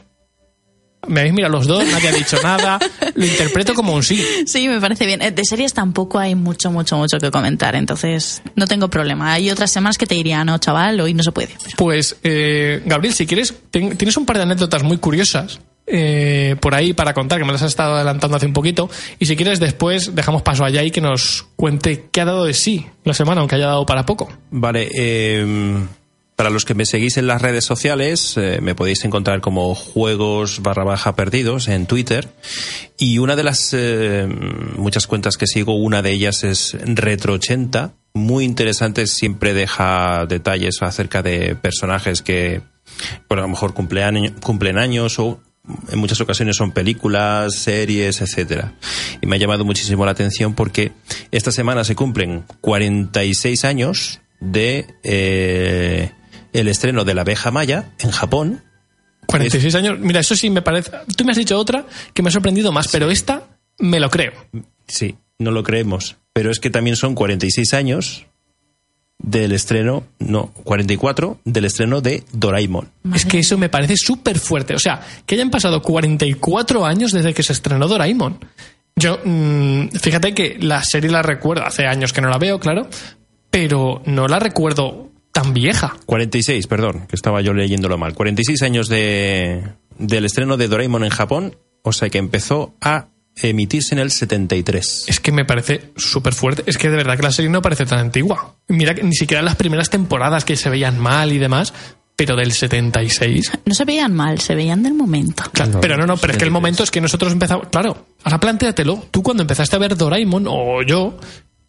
[1.08, 2.78] Me habéis mirado los dos, nadie ha dicho nada.
[3.14, 4.22] Lo interpreto como un sí.
[4.46, 5.22] Sí, me parece bien.
[5.22, 9.32] Eh, De series tampoco hay mucho, mucho, mucho que comentar, entonces no tengo problema.
[9.32, 11.54] Hay otras semanas que te dirían, no, chaval, hoy no se puede.
[11.62, 16.56] Pero- Pues, eh, Gabriel, si quieres, ten- tienes un par de anécdotas muy curiosas eh,
[16.60, 18.90] por ahí para contar, que me las has estado adelantando hace un poquito.
[19.20, 22.54] Y si quieres, después dejamos paso allá y que nos cuente qué ha dado de
[22.54, 24.28] sí la semana, aunque haya dado para poco.
[24.50, 25.46] Vale, eh,
[26.36, 30.60] para los que me seguís en las redes sociales, eh, me podéis encontrar como juegos
[30.60, 32.28] barra baja perdidos en Twitter.
[32.98, 34.28] Y una de las eh,
[34.76, 37.92] muchas cuentas que sigo, una de ellas es Retro80.
[38.12, 42.60] Muy interesante, siempre deja detalles acerca de personajes que,
[43.28, 45.40] por a lo mejor cumpleaños, cumplen años o
[45.90, 48.74] en muchas ocasiones son películas, series, etcétera.
[49.22, 50.92] Y me ha llamado muchísimo la atención porque
[51.30, 56.12] esta semana se cumplen 46 años de eh,
[56.56, 58.62] el estreno de La abeja maya en Japón.
[59.26, 59.98] 46 años.
[59.98, 60.90] Mira, eso sí me parece.
[61.16, 63.44] Tú me has dicho otra que me ha sorprendido más, pero esta
[63.78, 64.32] me lo creo.
[64.86, 68.26] Sí, no lo creemos, pero es que también son 46 años
[69.18, 72.90] del estreno, no, 44 del estreno de Doraemon.
[73.14, 74.74] Es que eso me parece súper fuerte.
[74.74, 78.38] O sea, que hayan pasado 44 años desde que se estrenó Doraemon.
[78.94, 82.88] Yo, mm, fíjate que la serie la recuerdo, hace años que no la veo, claro,
[83.50, 85.98] pero no la recuerdo tan vieja.
[86.06, 88.14] 46, perdón, que estaba yo leyéndolo mal.
[88.14, 89.64] 46 años de,
[89.98, 93.08] del estreno de Doraemon en Japón, o sea que empezó a
[93.42, 95.04] emitirse en el 73.
[95.08, 96.62] Es que me parece súper fuerte.
[96.64, 98.56] Es que de verdad que la serie no parece tan antigua.
[98.68, 101.74] Mira que ni siquiera las primeras temporadas que se veían mal y demás,
[102.16, 103.52] pero del 76.
[103.66, 105.44] No se veían mal, se veían del momento.
[105.52, 107.68] Claro, pero no, no, pero es que el momento es que nosotros empezamos.
[107.68, 109.04] Claro, ahora plantéatelo.
[109.10, 111.18] Tú cuando empezaste a ver Doraemon, o yo,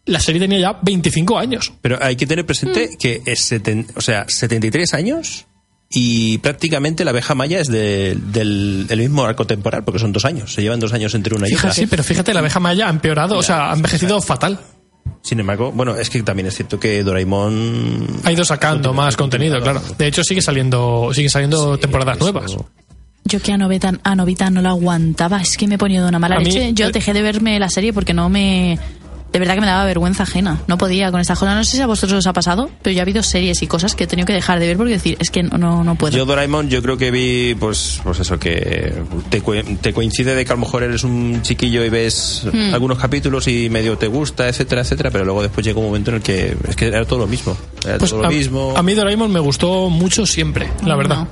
[0.08, 1.72] la serie tenía ya 25 años.
[1.80, 5.46] Pero hay que tener presente que es seten- o sea, 73 años
[5.90, 10.24] y prácticamente la abeja maya es de- del, del mismo arco temporal, porque son dos
[10.24, 11.72] años, se llevan dos años entre una y otra.
[11.72, 14.58] Sí, pero fíjate, la abeja maya ha empeorado, o sea, ha envejecido fatal.
[15.22, 19.60] Sin embargo, bueno, es que también es cierto que Doraemon Ha ido sacando más contenido,
[19.60, 19.82] claro.
[19.96, 22.56] De hecho, sigue saliendo, siguen saliendo temporadas eso- nuevas.
[23.24, 26.18] Yo que a Novita, a Novita no la aguantaba, es que me ponía de una
[26.18, 26.72] mala A mí, leche.
[26.72, 28.78] Yo eh, dejé de verme la serie porque no me...
[29.32, 30.58] De verdad que me daba vergüenza ajena.
[30.68, 31.54] No podía con estas cosas.
[31.54, 33.94] No sé si a vosotros os ha pasado, pero yo ha habido series y cosas
[33.94, 36.16] que he tenido que dejar de ver porque decir, es que no, no, no puedo.
[36.16, 38.94] Yo Doraemon yo creo que vi pues pues eso que
[39.28, 39.40] te,
[39.80, 42.72] te coincide de que a lo mejor eres un chiquillo y ves Hmm.
[42.74, 46.16] algunos capítulos y medio te gusta, etcétera, etcétera, pero luego después llega un momento en
[46.16, 48.74] el que es que era todo lo mismo, era Pues todo a, lo mismo.
[48.76, 51.16] a mí Doraemon me gustó mucho siempre, la verdad.
[51.18, 51.28] No.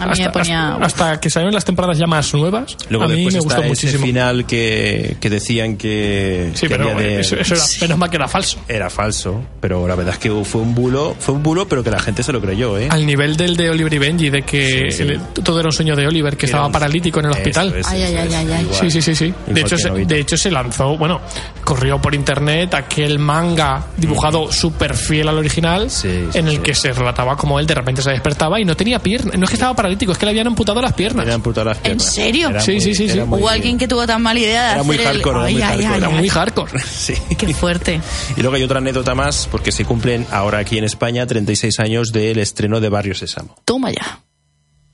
[0.00, 0.74] A mí hasta, me ponía...
[0.74, 3.68] hasta- hasta que salieron las temporadas ya más nuevas, Luego a mí me gustó ese
[3.68, 4.06] muchísimo.
[4.06, 8.08] final que, que decían que, Sí, que pero había de- eso, eso era, menos mal
[8.10, 8.58] que era falso.
[8.68, 11.90] era falso, pero la verdad es que fue un bulo, fue un bulo, pero que
[11.90, 12.88] la gente se lo creyó, ¿eh?
[12.90, 15.02] Al nivel del de Oliver y Benji, de que Sí, sí.
[15.02, 17.40] el- todo era un sueño de Oliver, que Era estaba un- paralítico en el Eso
[17.40, 17.72] hospital.
[17.74, 18.68] Ay, eso ay, ay, ay, ay.
[18.72, 19.34] Sí, sí, sí, sí.
[19.46, 21.20] De hecho, se, de hecho, se lanzó, bueno,
[21.64, 26.62] corrió por internet aquel manga dibujado súper fiel al original, Sí, sí, en el sí.
[26.62, 29.36] que se relataba como él de repente se despertaba y no tenía piernas.
[29.36, 31.26] No es que estaba paralítico, es que le habían amputado las piernas.
[31.26, 32.14] Le han amputado las piernas.
[32.14, 32.48] serio?
[32.50, 33.20] Era Sí, muy- sí, sí, sí.
[33.20, 35.46] muy- Hubo alguien que tuvo tan mala idea de Era muy hacer el- hardcore, era
[35.46, 35.86] Ay, muy ay, hardcore.
[35.92, 36.14] ay, Era ay.
[36.14, 36.72] muy hardcore.
[37.02, 37.14] Sí.
[37.36, 38.00] Qué fuerte.
[38.36, 42.12] Y luego hay otra anécdota más, porque se cumplen ahora aquí en España 36 años
[42.12, 43.56] del estreno de Barrio Sésamo.
[43.64, 44.20] Toma ya.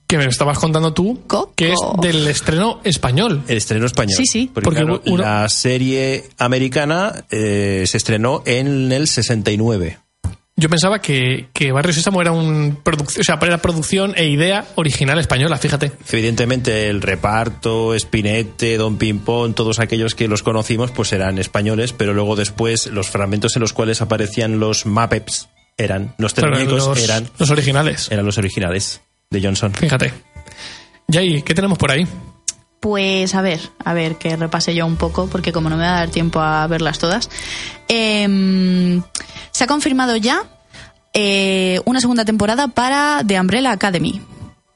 [0.07, 1.53] Que me lo estabas contando tú, Coco.
[1.55, 3.43] que es del estreno español.
[3.47, 4.17] El estreno español.
[4.17, 4.51] Sí, sí.
[4.55, 9.99] Porque, Porque claro, uno- la serie americana eh, se estrenó en el 69.
[10.59, 14.67] Yo pensaba que, que Barrio Sésamo era un producción, o sea, era producción e idea
[14.75, 15.93] original española, fíjate.
[16.11, 22.13] Evidentemente el reparto, Spinette, Don Pimpón, todos aquellos que los conocimos pues eran españoles, pero
[22.13, 27.31] luego después los fragmentos en los cuales aparecían los Muppets eran, los técnicos los, eran,
[27.39, 28.11] los originales.
[28.11, 29.01] eran los originales
[29.31, 29.73] de Johnson.
[29.73, 30.13] Fíjate.
[31.09, 32.05] Jay, ¿qué tenemos por ahí?
[32.81, 35.97] Pues a ver, a ver, que repase yo un poco, porque como no me va
[35.97, 37.29] a dar tiempo a verlas todas.
[37.89, 39.03] Em,
[39.51, 40.45] se ha confirmado ya
[41.13, 44.21] eh, una segunda temporada para The Umbrella Academy,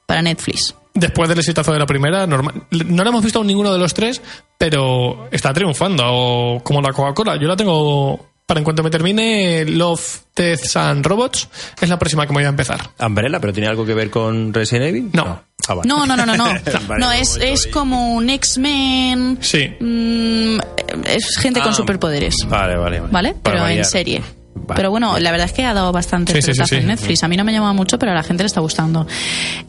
[0.05, 0.75] para Netflix.
[0.93, 3.93] Después del exitazo de la primera, normal- no la hemos visto aún ninguno de los
[3.93, 4.21] tres,
[4.57, 7.37] pero está triunfando, o como la Coca-Cola.
[7.37, 10.01] Yo la tengo para en cuanto me termine Love,
[10.35, 11.47] Deaths and Robots,
[11.79, 12.81] es la próxima que me voy a empezar.
[12.99, 15.09] Umbrella, pero tiene algo que ver con Resident Evil?
[15.13, 15.41] No.
[15.67, 15.87] Ah, vale.
[15.87, 16.43] No, no, no, no, no.
[16.87, 19.37] Vale, No, es, es como un X-Men.
[19.41, 19.69] Sí.
[19.79, 20.57] mm,
[21.05, 22.35] es gente con Ah, superpoderes.
[22.47, 23.11] Vale, vale, vale.
[23.13, 23.35] ¿Vale?
[23.41, 24.21] Pero en serie.
[24.55, 24.75] Vale.
[24.75, 27.23] Pero bueno, la verdad es que ha dado bastante Sí, en Netflix.
[27.23, 29.07] A mí no me llama mucho, pero a la gente le está gustando.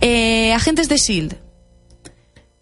[0.01, 1.37] Eh, Agentes de S.H.I.E.L.D.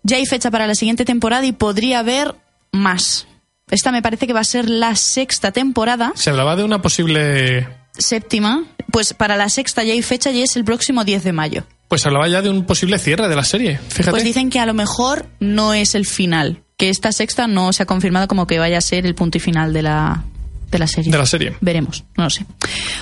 [0.04, 2.34] Ya hay fecha para la siguiente temporada y podría haber
[2.72, 3.26] más.
[3.70, 7.68] Esta me parece que va a ser la sexta temporada, Se hablaba de una posible.
[7.96, 8.64] séptima.
[8.90, 11.64] Pues para la sexta ya hay fecha y es el próximo 10 de mayo.
[11.92, 13.78] Pues hablaba ya de un posible cierre de la serie.
[13.88, 14.12] Fíjate.
[14.12, 16.62] Pues dicen que a lo mejor no es el final.
[16.78, 19.42] Que esta sexta no se ha confirmado como que vaya a ser el punto y
[19.42, 20.24] final de la,
[20.70, 21.12] de la serie.
[21.12, 21.54] De la serie.
[21.60, 22.46] Veremos, no lo sé.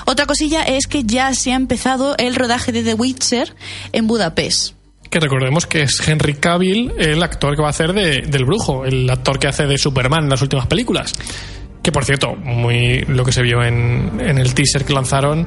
[0.07, 3.55] Otra cosilla es que ya se ha empezado el rodaje de The Witcher
[3.93, 4.74] en Budapest.
[5.09, 8.84] Que recordemos que es Henry Cavill el actor que va a hacer de, del brujo,
[8.86, 11.14] el actor que hace de Superman en las últimas películas.
[11.83, 15.47] Que por cierto, muy lo que se vio en, en el teaser que lanzaron,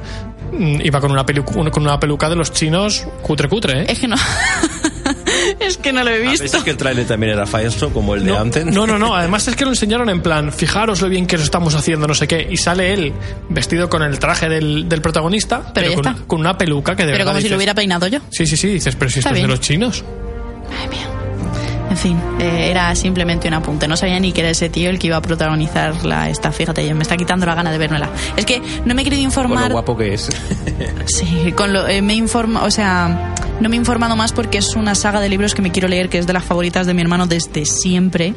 [0.52, 3.86] mm, iba con una, pelu- con una peluca de los chinos cutre cutre, ¿eh?
[3.88, 4.16] Es que no.
[5.60, 6.42] es que no lo he A visto.
[6.42, 8.66] veces que el tráiler también era falso, como el de antes.
[8.66, 9.14] no, no, no.
[9.14, 12.14] Además es que lo enseñaron en plan, fijaros lo bien que lo estamos haciendo, no
[12.14, 12.46] sé qué.
[12.50, 13.12] Y sale él
[13.48, 16.22] vestido con el traje del, del protagonista, Pero ya con, está.
[16.26, 18.18] con una peluca que de Pero verdad como si lo hubiera peinado yo.
[18.30, 20.04] Sí, sí, sí, dices, pero si esto es de los chinos.
[20.82, 21.06] Ay, mía.
[21.94, 23.86] En fin, eh, era simplemente un apunte.
[23.86, 26.50] No sabía ni que era ese tío el que iba a protagonizar la esta.
[26.50, 28.10] Fíjate, me está quitando la gana de vérmela.
[28.36, 29.70] Es que no me he querido Con lo informar.
[29.70, 30.28] guapo que es.
[31.06, 34.74] Sí, con lo, eh, me informa, o sea, No me he informado más porque es
[34.74, 37.02] una saga de libros que me quiero leer, que es de las favoritas de mi
[37.02, 38.34] hermano desde siempre.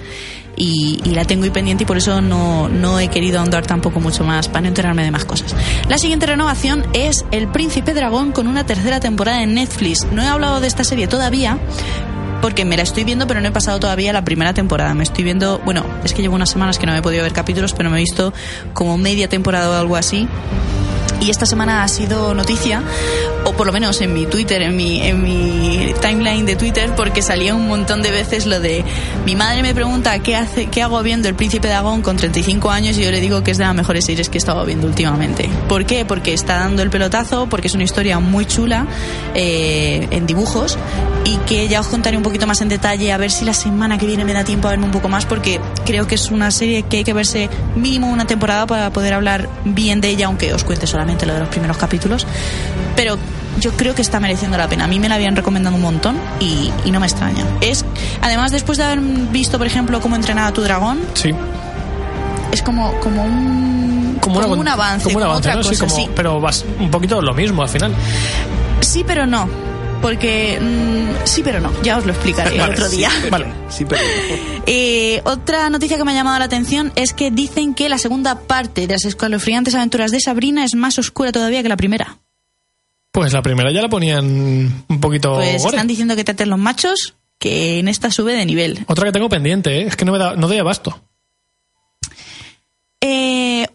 [0.55, 3.99] Y, y la tengo ahí pendiente y por eso no, no he querido ahondar tampoco
[3.99, 5.55] mucho más para no enterarme de más cosas.
[5.88, 10.05] La siguiente renovación es El Príncipe Dragón con una tercera temporada en Netflix.
[10.12, 11.60] No he hablado de esta serie todavía,
[12.42, 14.94] porque me la estoy viendo, pero no he pasado todavía la primera temporada.
[14.94, 17.74] Me estoy viendo, bueno, es que llevo unas semanas que no he podido ver capítulos,
[17.74, 18.34] pero me he visto
[18.74, 20.28] como media temporada o algo así.
[21.20, 22.84] Y esta semana ha sido noticia,
[23.48, 27.22] o por lo menos en mi Twitter, en mi, en mi timeline de Twitter, porque
[27.22, 28.84] salía un montón de veces lo de
[29.26, 32.70] mi madre me pregunta qué, hace, qué hago viendo El Príncipe de Agón con 35
[32.70, 34.86] años y yo le digo que es de las mejores series que he estado viendo
[34.86, 35.50] últimamente.
[35.70, 36.04] ¿Por qué?
[36.04, 38.86] Porque está dando el pelotazo, porque es una historia muy chula
[39.34, 40.78] eh, en dibujos
[41.24, 43.98] y que ya os contaré un poquito más en detalle a ver si la semana
[43.98, 46.52] que viene me da tiempo a verme un poco más porque creo que es una
[46.52, 50.54] serie que hay que verse mínimo una temporada para poder hablar bien de ella, aunque
[50.54, 52.28] os cuente solamente lo de los primeros capítulos.
[52.95, 53.18] Pero
[53.60, 54.86] yo creo que está mereciendo la pena.
[54.86, 57.45] A mí me la habían recomendado un montón y, y no me extraña.
[57.62, 57.86] Es,
[58.22, 61.32] además, después de haber visto, por ejemplo, cómo entrenaba tu dragón, Sí.
[62.51, 65.64] es como, como un, Como, como una- un avance, como un como avance, otra ¿no?
[65.64, 66.10] Sí, cosa, como- sí.
[66.16, 67.93] Pero vas un poquito lo mismo al final.
[68.82, 69.47] Sí, pero no.
[70.01, 71.72] Porque mm, sí, pero no.
[71.82, 73.10] Ya os lo explicaré el Vale, otro sí, día.
[73.32, 73.47] Vale.
[73.70, 74.01] Sí, pero...
[74.70, 78.38] Eh, otra noticia que me ha llamado la atención es que dicen que la segunda
[78.41, 82.18] parte de las escalofriantes aventuras de Sabrina es más oscura todavía que la primera.
[83.18, 85.76] Pues la primera ya la ponían un poquito Pues gore.
[85.76, 88.86] están diciendo que traten los machos, que en esta sube de nivel.
[88.86, 89.88] Otra que tengo pendiente, ¿eh?
[89.88, 91.01] es que no me da, no doy abasto.
[93.01, 93.65] Eh,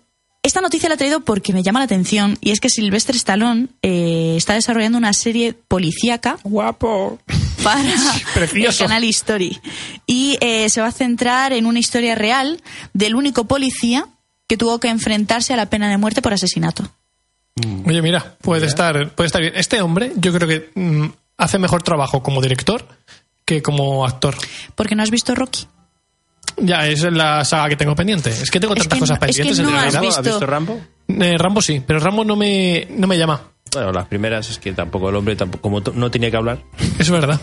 [0.45, 3.66] esta noticia la he traído porque me llama la atención y es que Sylvester Stallone
[3.82, 7.18] eh, está desarrollando una serie policíaca Guapo.
[7.64, 7.82] para
[8.34, 8.84] Precioso.
[8.84, 9.59] el canal History
[10.07, 12.62] y eh, se va a centrar en una historia real
[12.93, 14.07] del único policía
[14.47, 16.88] que tuvo que enfrentarse a la pena de muerte por asesinato.
[17.87, 19.53] Oye, mira, puede estar, puede estar bien.
[19.57, 22.87] Este hombre, yo creo que mm, hace mejor trabajo como director
[23.45, 24.35] que como actor.
[24.75, 25.67] Porque no has visto Rocky.
[26.57, 28.31] Ya, esa es la saga que tengo pendiente.
[28.31, 30.21] Es que tengo Es tantas que cosas no- es que pendientes en no has visto-
[30.21, 30.81] ¿Has visto Rambo?
[31.09, 33.43] Eh, Rambo sí, pero Rambo no me, no me llama.
[33.73, 36.59] Bueno, las primeras es que tampoco el hombre, tampoco, como no tenía que hablar.
[36.99, 37.41] Es verdad.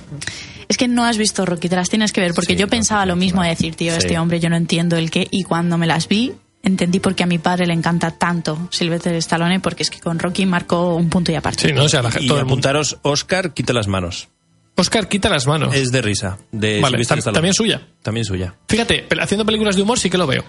[0.67, 2.69] Es que no has visto Rocky, te las tienes que ver, porque Sí, yo no,
[2.69, 3.43] pensaba no, lo mismo no.
[3.43, 3.97] de decir, tío, Sí.
[3.99, 6.33] este hombre yo no entiendo el qué, y cuando me las vi,
[6.63, 10.19] entendí por qué a mi padre le encanta tanto Sylvester Stallone, porque es que con
[10.19, 11.67] Rocky marcó un punto y aparte.
[11.67, 14.29] Sí, no, o sea, la, gente- Y todo apuntaros, Oscar, quita las manos.
[14.75, 15.75] Oscar, quita las manos.
[15.75, 16.37] Es de risa.
[16.51, 17.35] De Vale, Sylvester tam- Stallone.
[17.35, 17.87] también suya.
[18.01, 18.55] También suya.
[18.67, 20.43] Fíjate, haciendo películas de humor sí que lo veo.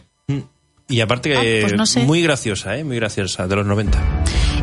[0.89, 2.05] Y aparte, Ah, pues no sé.
[2.05, 2.85] muy graciosa, ¿eh?
[2.85, 3.99] Muy graciosa, de los 90.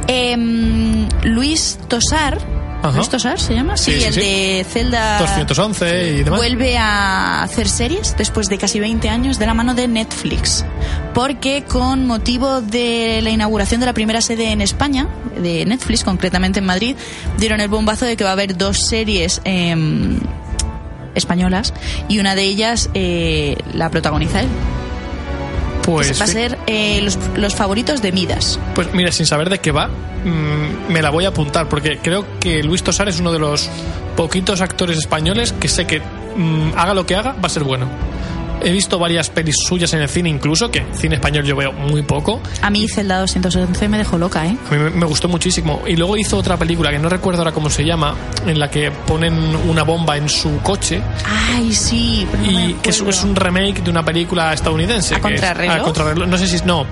[0.08, 2.38] Em, Luis Tosar,
[2.82, 2.95] Ajá.
[2.95, 3.75] ¿Luis Tosar se llama?
[3.75, 4.19] Sí, sí, el sí.
[4.19, 6.39] de Zelda 211 y demás.
[6.39, 10.63] vuelve a hacer series después de casi 20 años de la mano de Netflix.
[11.13, 15.07] Porque con motivo de la inauguración de la primera sede en España,
[15.41, 16.95] de Netflix, concretamente en Madrid,
[17.38, 20.19] dieron el bombazo de que va a haber dos series em,
[21.15, 21.73] españolas
[22.07, 24.47] y una de ellas eh, la protagoniza él.
[25.88, 28.59] Pues, va a ser eh, los, los favoritos de Midas.
[28.75, 32.25] pues mira, sin saber de qué va, mm, me la voy a apuntar porque creo
[32.41, 33.69] que Luis Tosar es uno de los
[34.17, 37.88] poquitos actores españoles que sé que mm, haga lo que haga, va a ser bueno.
[38.64, 42.01] He visto varias pelis suyas en el cine incluso, que cine español yo veo muy
[42.01, 42.41] poco.
[42.62, 44.58] A mí Zelda 211 me dejó loca, ¿eh?
[44.70, 45.82] A mí me- me gustó muchísimo.
[45.88, 48.91] Y luego hizo otra película que no recuerdo ahora cómo se llama, en la que
[48.91, 49.34] ponen
[49.70, 51.01] una bomba en su coche
[51.55, 52.28] Ay, sí.
[52.32, 55.16] pero no me y que es, es un remake de una película estadounidense.
[55.16, 55.76] ¿A que es- contrarreloj?
[55.76, 56.28] a contrarreloj.
[56.28, 56.86] No sé si no.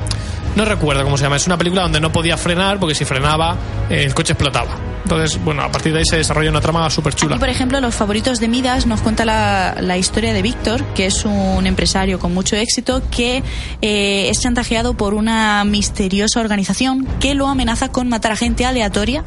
[0.56, 1.36] No recuerdo cómo se llama.
[1.36, 3.58] Es una película donde no podía frenar porque si frenaba
[3.90, 4.76] eh, el coche explotaba.
[5.04, 7.36] Entonces, bueno, a partir de ahí se desarrolla una trama súper chula.
[7.36, 11.06] Aquí, por ejemplo, los favoritos de Midas nos cuenta la, la historia de Víctor, que
[11.06, 13.44] es un empresario con mucho éxito que
[13.82, 19.26] eh, es chantajeado por una misteriosa organización que lo amenaza con matar a gente aleatoria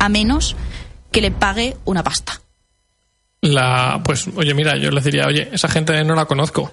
[0.00, 0.56] a menos
[1.12, 2.40] que le pague una pasta.
[3.40, 6.72] La, pues, oye, mira, yo les diría, oye, esa gente no la conozco.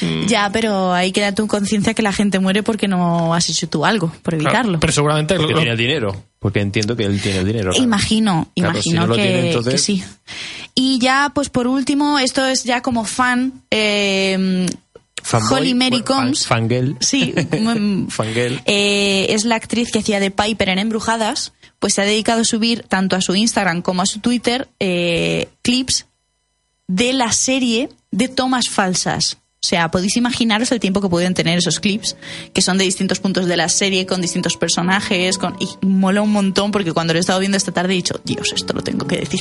[0.00, 0.26] Mm.
[0.26, 3.68] Ya, pero hay que dar tu conciencia que la gente muere porque no has hecho
[3.68, 4.80] tú algo por Claro, evitarlo.
[4.80, 6.24] pero seguramente Porque lo- tiene el dinero.
[6.38, 7.70] Porque entiendo que él tiene el dinero.
[7.70, 7.84] claro.
[7.84, 10.04] Imagino, Claro, imagino si no lo que, tiene, entonces- que sí.
[10.74, 13.62] Y ya, pues por último, esto es ya como fan.
[13.70, 14.66] Eh,
[15.22, 16.46] Fanboy, Holly Mary bueno, fan- Combs.
[16.46, 16.96] fangirl.
[17.00, 17.34] Sí,
[18.08, 18.60] Fangirl.
[18.66, 21.52] eh, es la actriz que hacía de Piper en Embrujadas.
[21.78, 25.48] Pues se ha dedicado a subir tanto a su Instagram como a su Twitter eh,
[25.62, 26.06] clips
[26.88, 29.38] de la serie de tomas falsas.
[29.66, 32.14] O sea, podéis imaginaros el tiempo que pueden tener esos clips,
[32.52, 35.56] que son de distintos puntos de la serie, con distintos personajes, con...
[35.58, 38.52] y mola un montón porque cuando lo he estado viendo esta tarde he dicho, Dios,
[38.54, 39.40] esto lo tengo que decir.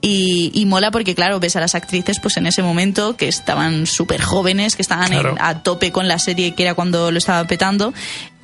[0.00, 3.86] Y, y mola porque, claro, ves a las actrices pues en ese momento que estaban
[3.86, 7.44] súper jóvenes, que estaban en- a tope con la serie que era cuando lo estaba
[7.48, 7.92] petando,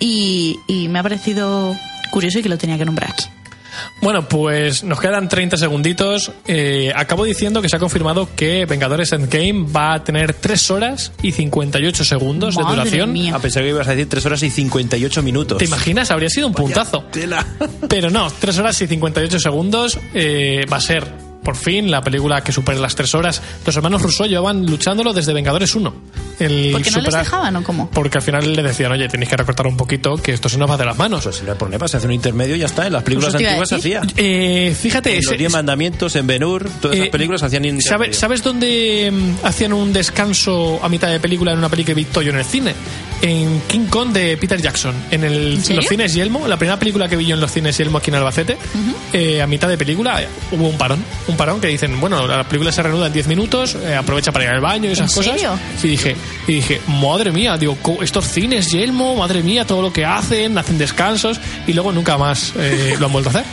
[0.00, 1.76] y, y me ha parecido
[2.10, 3.26] curioso y que lo tenía que nombrar aquí.
[4.00, 6.32] Bueno, pues nos quedan 30 segunditos.
[6.46, 11.12] Eh, acabo diciendo que se ha confirmado que Vengadores Endgame va a tener 3 horas
[11.22, 13.12] y 58 segundos de duración.
[13.12, 13.34] mía.
[13.36, 15.58] A pesar que ibas a decir 3 horas y 58 minutos.
[15.58, 16.10] ¿Te imaginas?
[16.10, 17.04] Habría sido un puntazo.
[17.10, 17.46] Tela.
[17.88, 21.06] Pero no, 3 horas y 58 segundos eh, va a ser,
[21.42, 23.42] por fin, la película que supere las 3 horas.
[23.66, 25.94] Los hermanos Russo llevaban luchándolo desde Vengadores 1.
[26.38, 27.90] El ¿Porque no les superar- dejaban o cómo?
[27.90, 30.68] Porque al final le decían, oye, tenéis que recortar un poquito, que esto se nos
[30.70, 31.24] va de las manos.
[31.24, 32.86] Pues si no hay problema, se hace un intermedio y ya está.
[32.86, 34.02] En las películas antiguas se hacía.
[34.16, 38.06] Eh, fíjate, En ese- los Diez Mandamientos, en Ben-Hur, todas esas Eh, películas hacían ¿sabe-
[38.06, 38.14] intermedio.
[38.14, 42.06] ¿Sabes dónde mm, hacían un descanso a mitad de película en una película que vi
[42.24, 42.74] yo en el cine?
[43.20, 44.94] En King Kong de Peter Jackson.
[45.12, 47.78] En, el, ¿En los cines Yelmo, la primera película que vi yo en los cines
[47.78, 48.56] Yelmo aquí en Albacete,
[49.12, 51.04] eh, a mitad de película eh, hubo un parón.
[51.32, 54.44] Un parón que dicen, bueno, la película se reanuda en 10 minutos, eh, aprovecha para
[54.44, 55.32] ir al baño y esas ¿En cosas.
[55.32, 55.58] serio?
[55.82, 56.16] Y dije,
[56.46, 60.78] y dije, madre mía, digo, estos cines Yelmo, madre mía, todo lo que hacen, hacen
[60.78, 63.44] descansos y luego nunca más eh, lo han vuelto a hacer.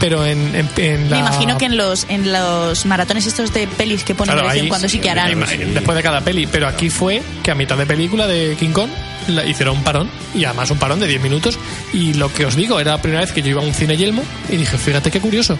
[0.00, 1.16] Pero en, en, en la...
[1.16, 4.54] Me imagino que en los, en los maratones estos de pelis que ponen Claro, de
[4.54, 5.40] vez en cuando sí que harán.
[5.72, 6.46] Después de cada peli.
[6.46, 8.90] Pero aquí fue que a mitad de película de King Kong
[9.28, 10.10] la- hicieron un parón.
[10.34, 11.58] Y además un parón de 10 minutos.
[11.94, 13.96] Y lo que os digo, era la primera vez que yo iba a un cine
[13.96, 14.22] yelmo.
[14.50, 15.56] Y dije, fíjate qué curioso.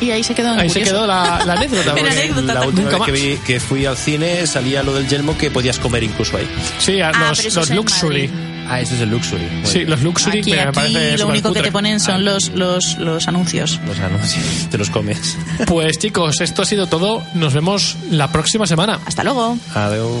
[0.00, 0.94] Y ahí se quedó en Ahí se curioso.
[0.96, 1.90] quedó la, la anécdota.
[1.94, 5.36] Porque- anécdota La última vez que, vi- que fui al cine salía lo del yelmo
[5.36, 6.48] que podías comer incluso ahí.
[6.78, 8.30] Sí, a Ah, los, eso los luxury.
[8.72, 9.42] Ah, ese es el Luxury.
[9.64, 11.62] Sí, los luxury Aquí, me aquí parece lo único que supercutre.
[11.62, 13.80] te ponen son los, los, los anuncios.
[13.84, 15.36] Los anuncios, te los comes.
[15.66, 17.20] Pues chicos, esto ha sido todo.
[17.34, 19.00] Nos vemos la próxima semana.
[19.06, 19.58] Hasta luego.
[19.74, 20.20] Adiós.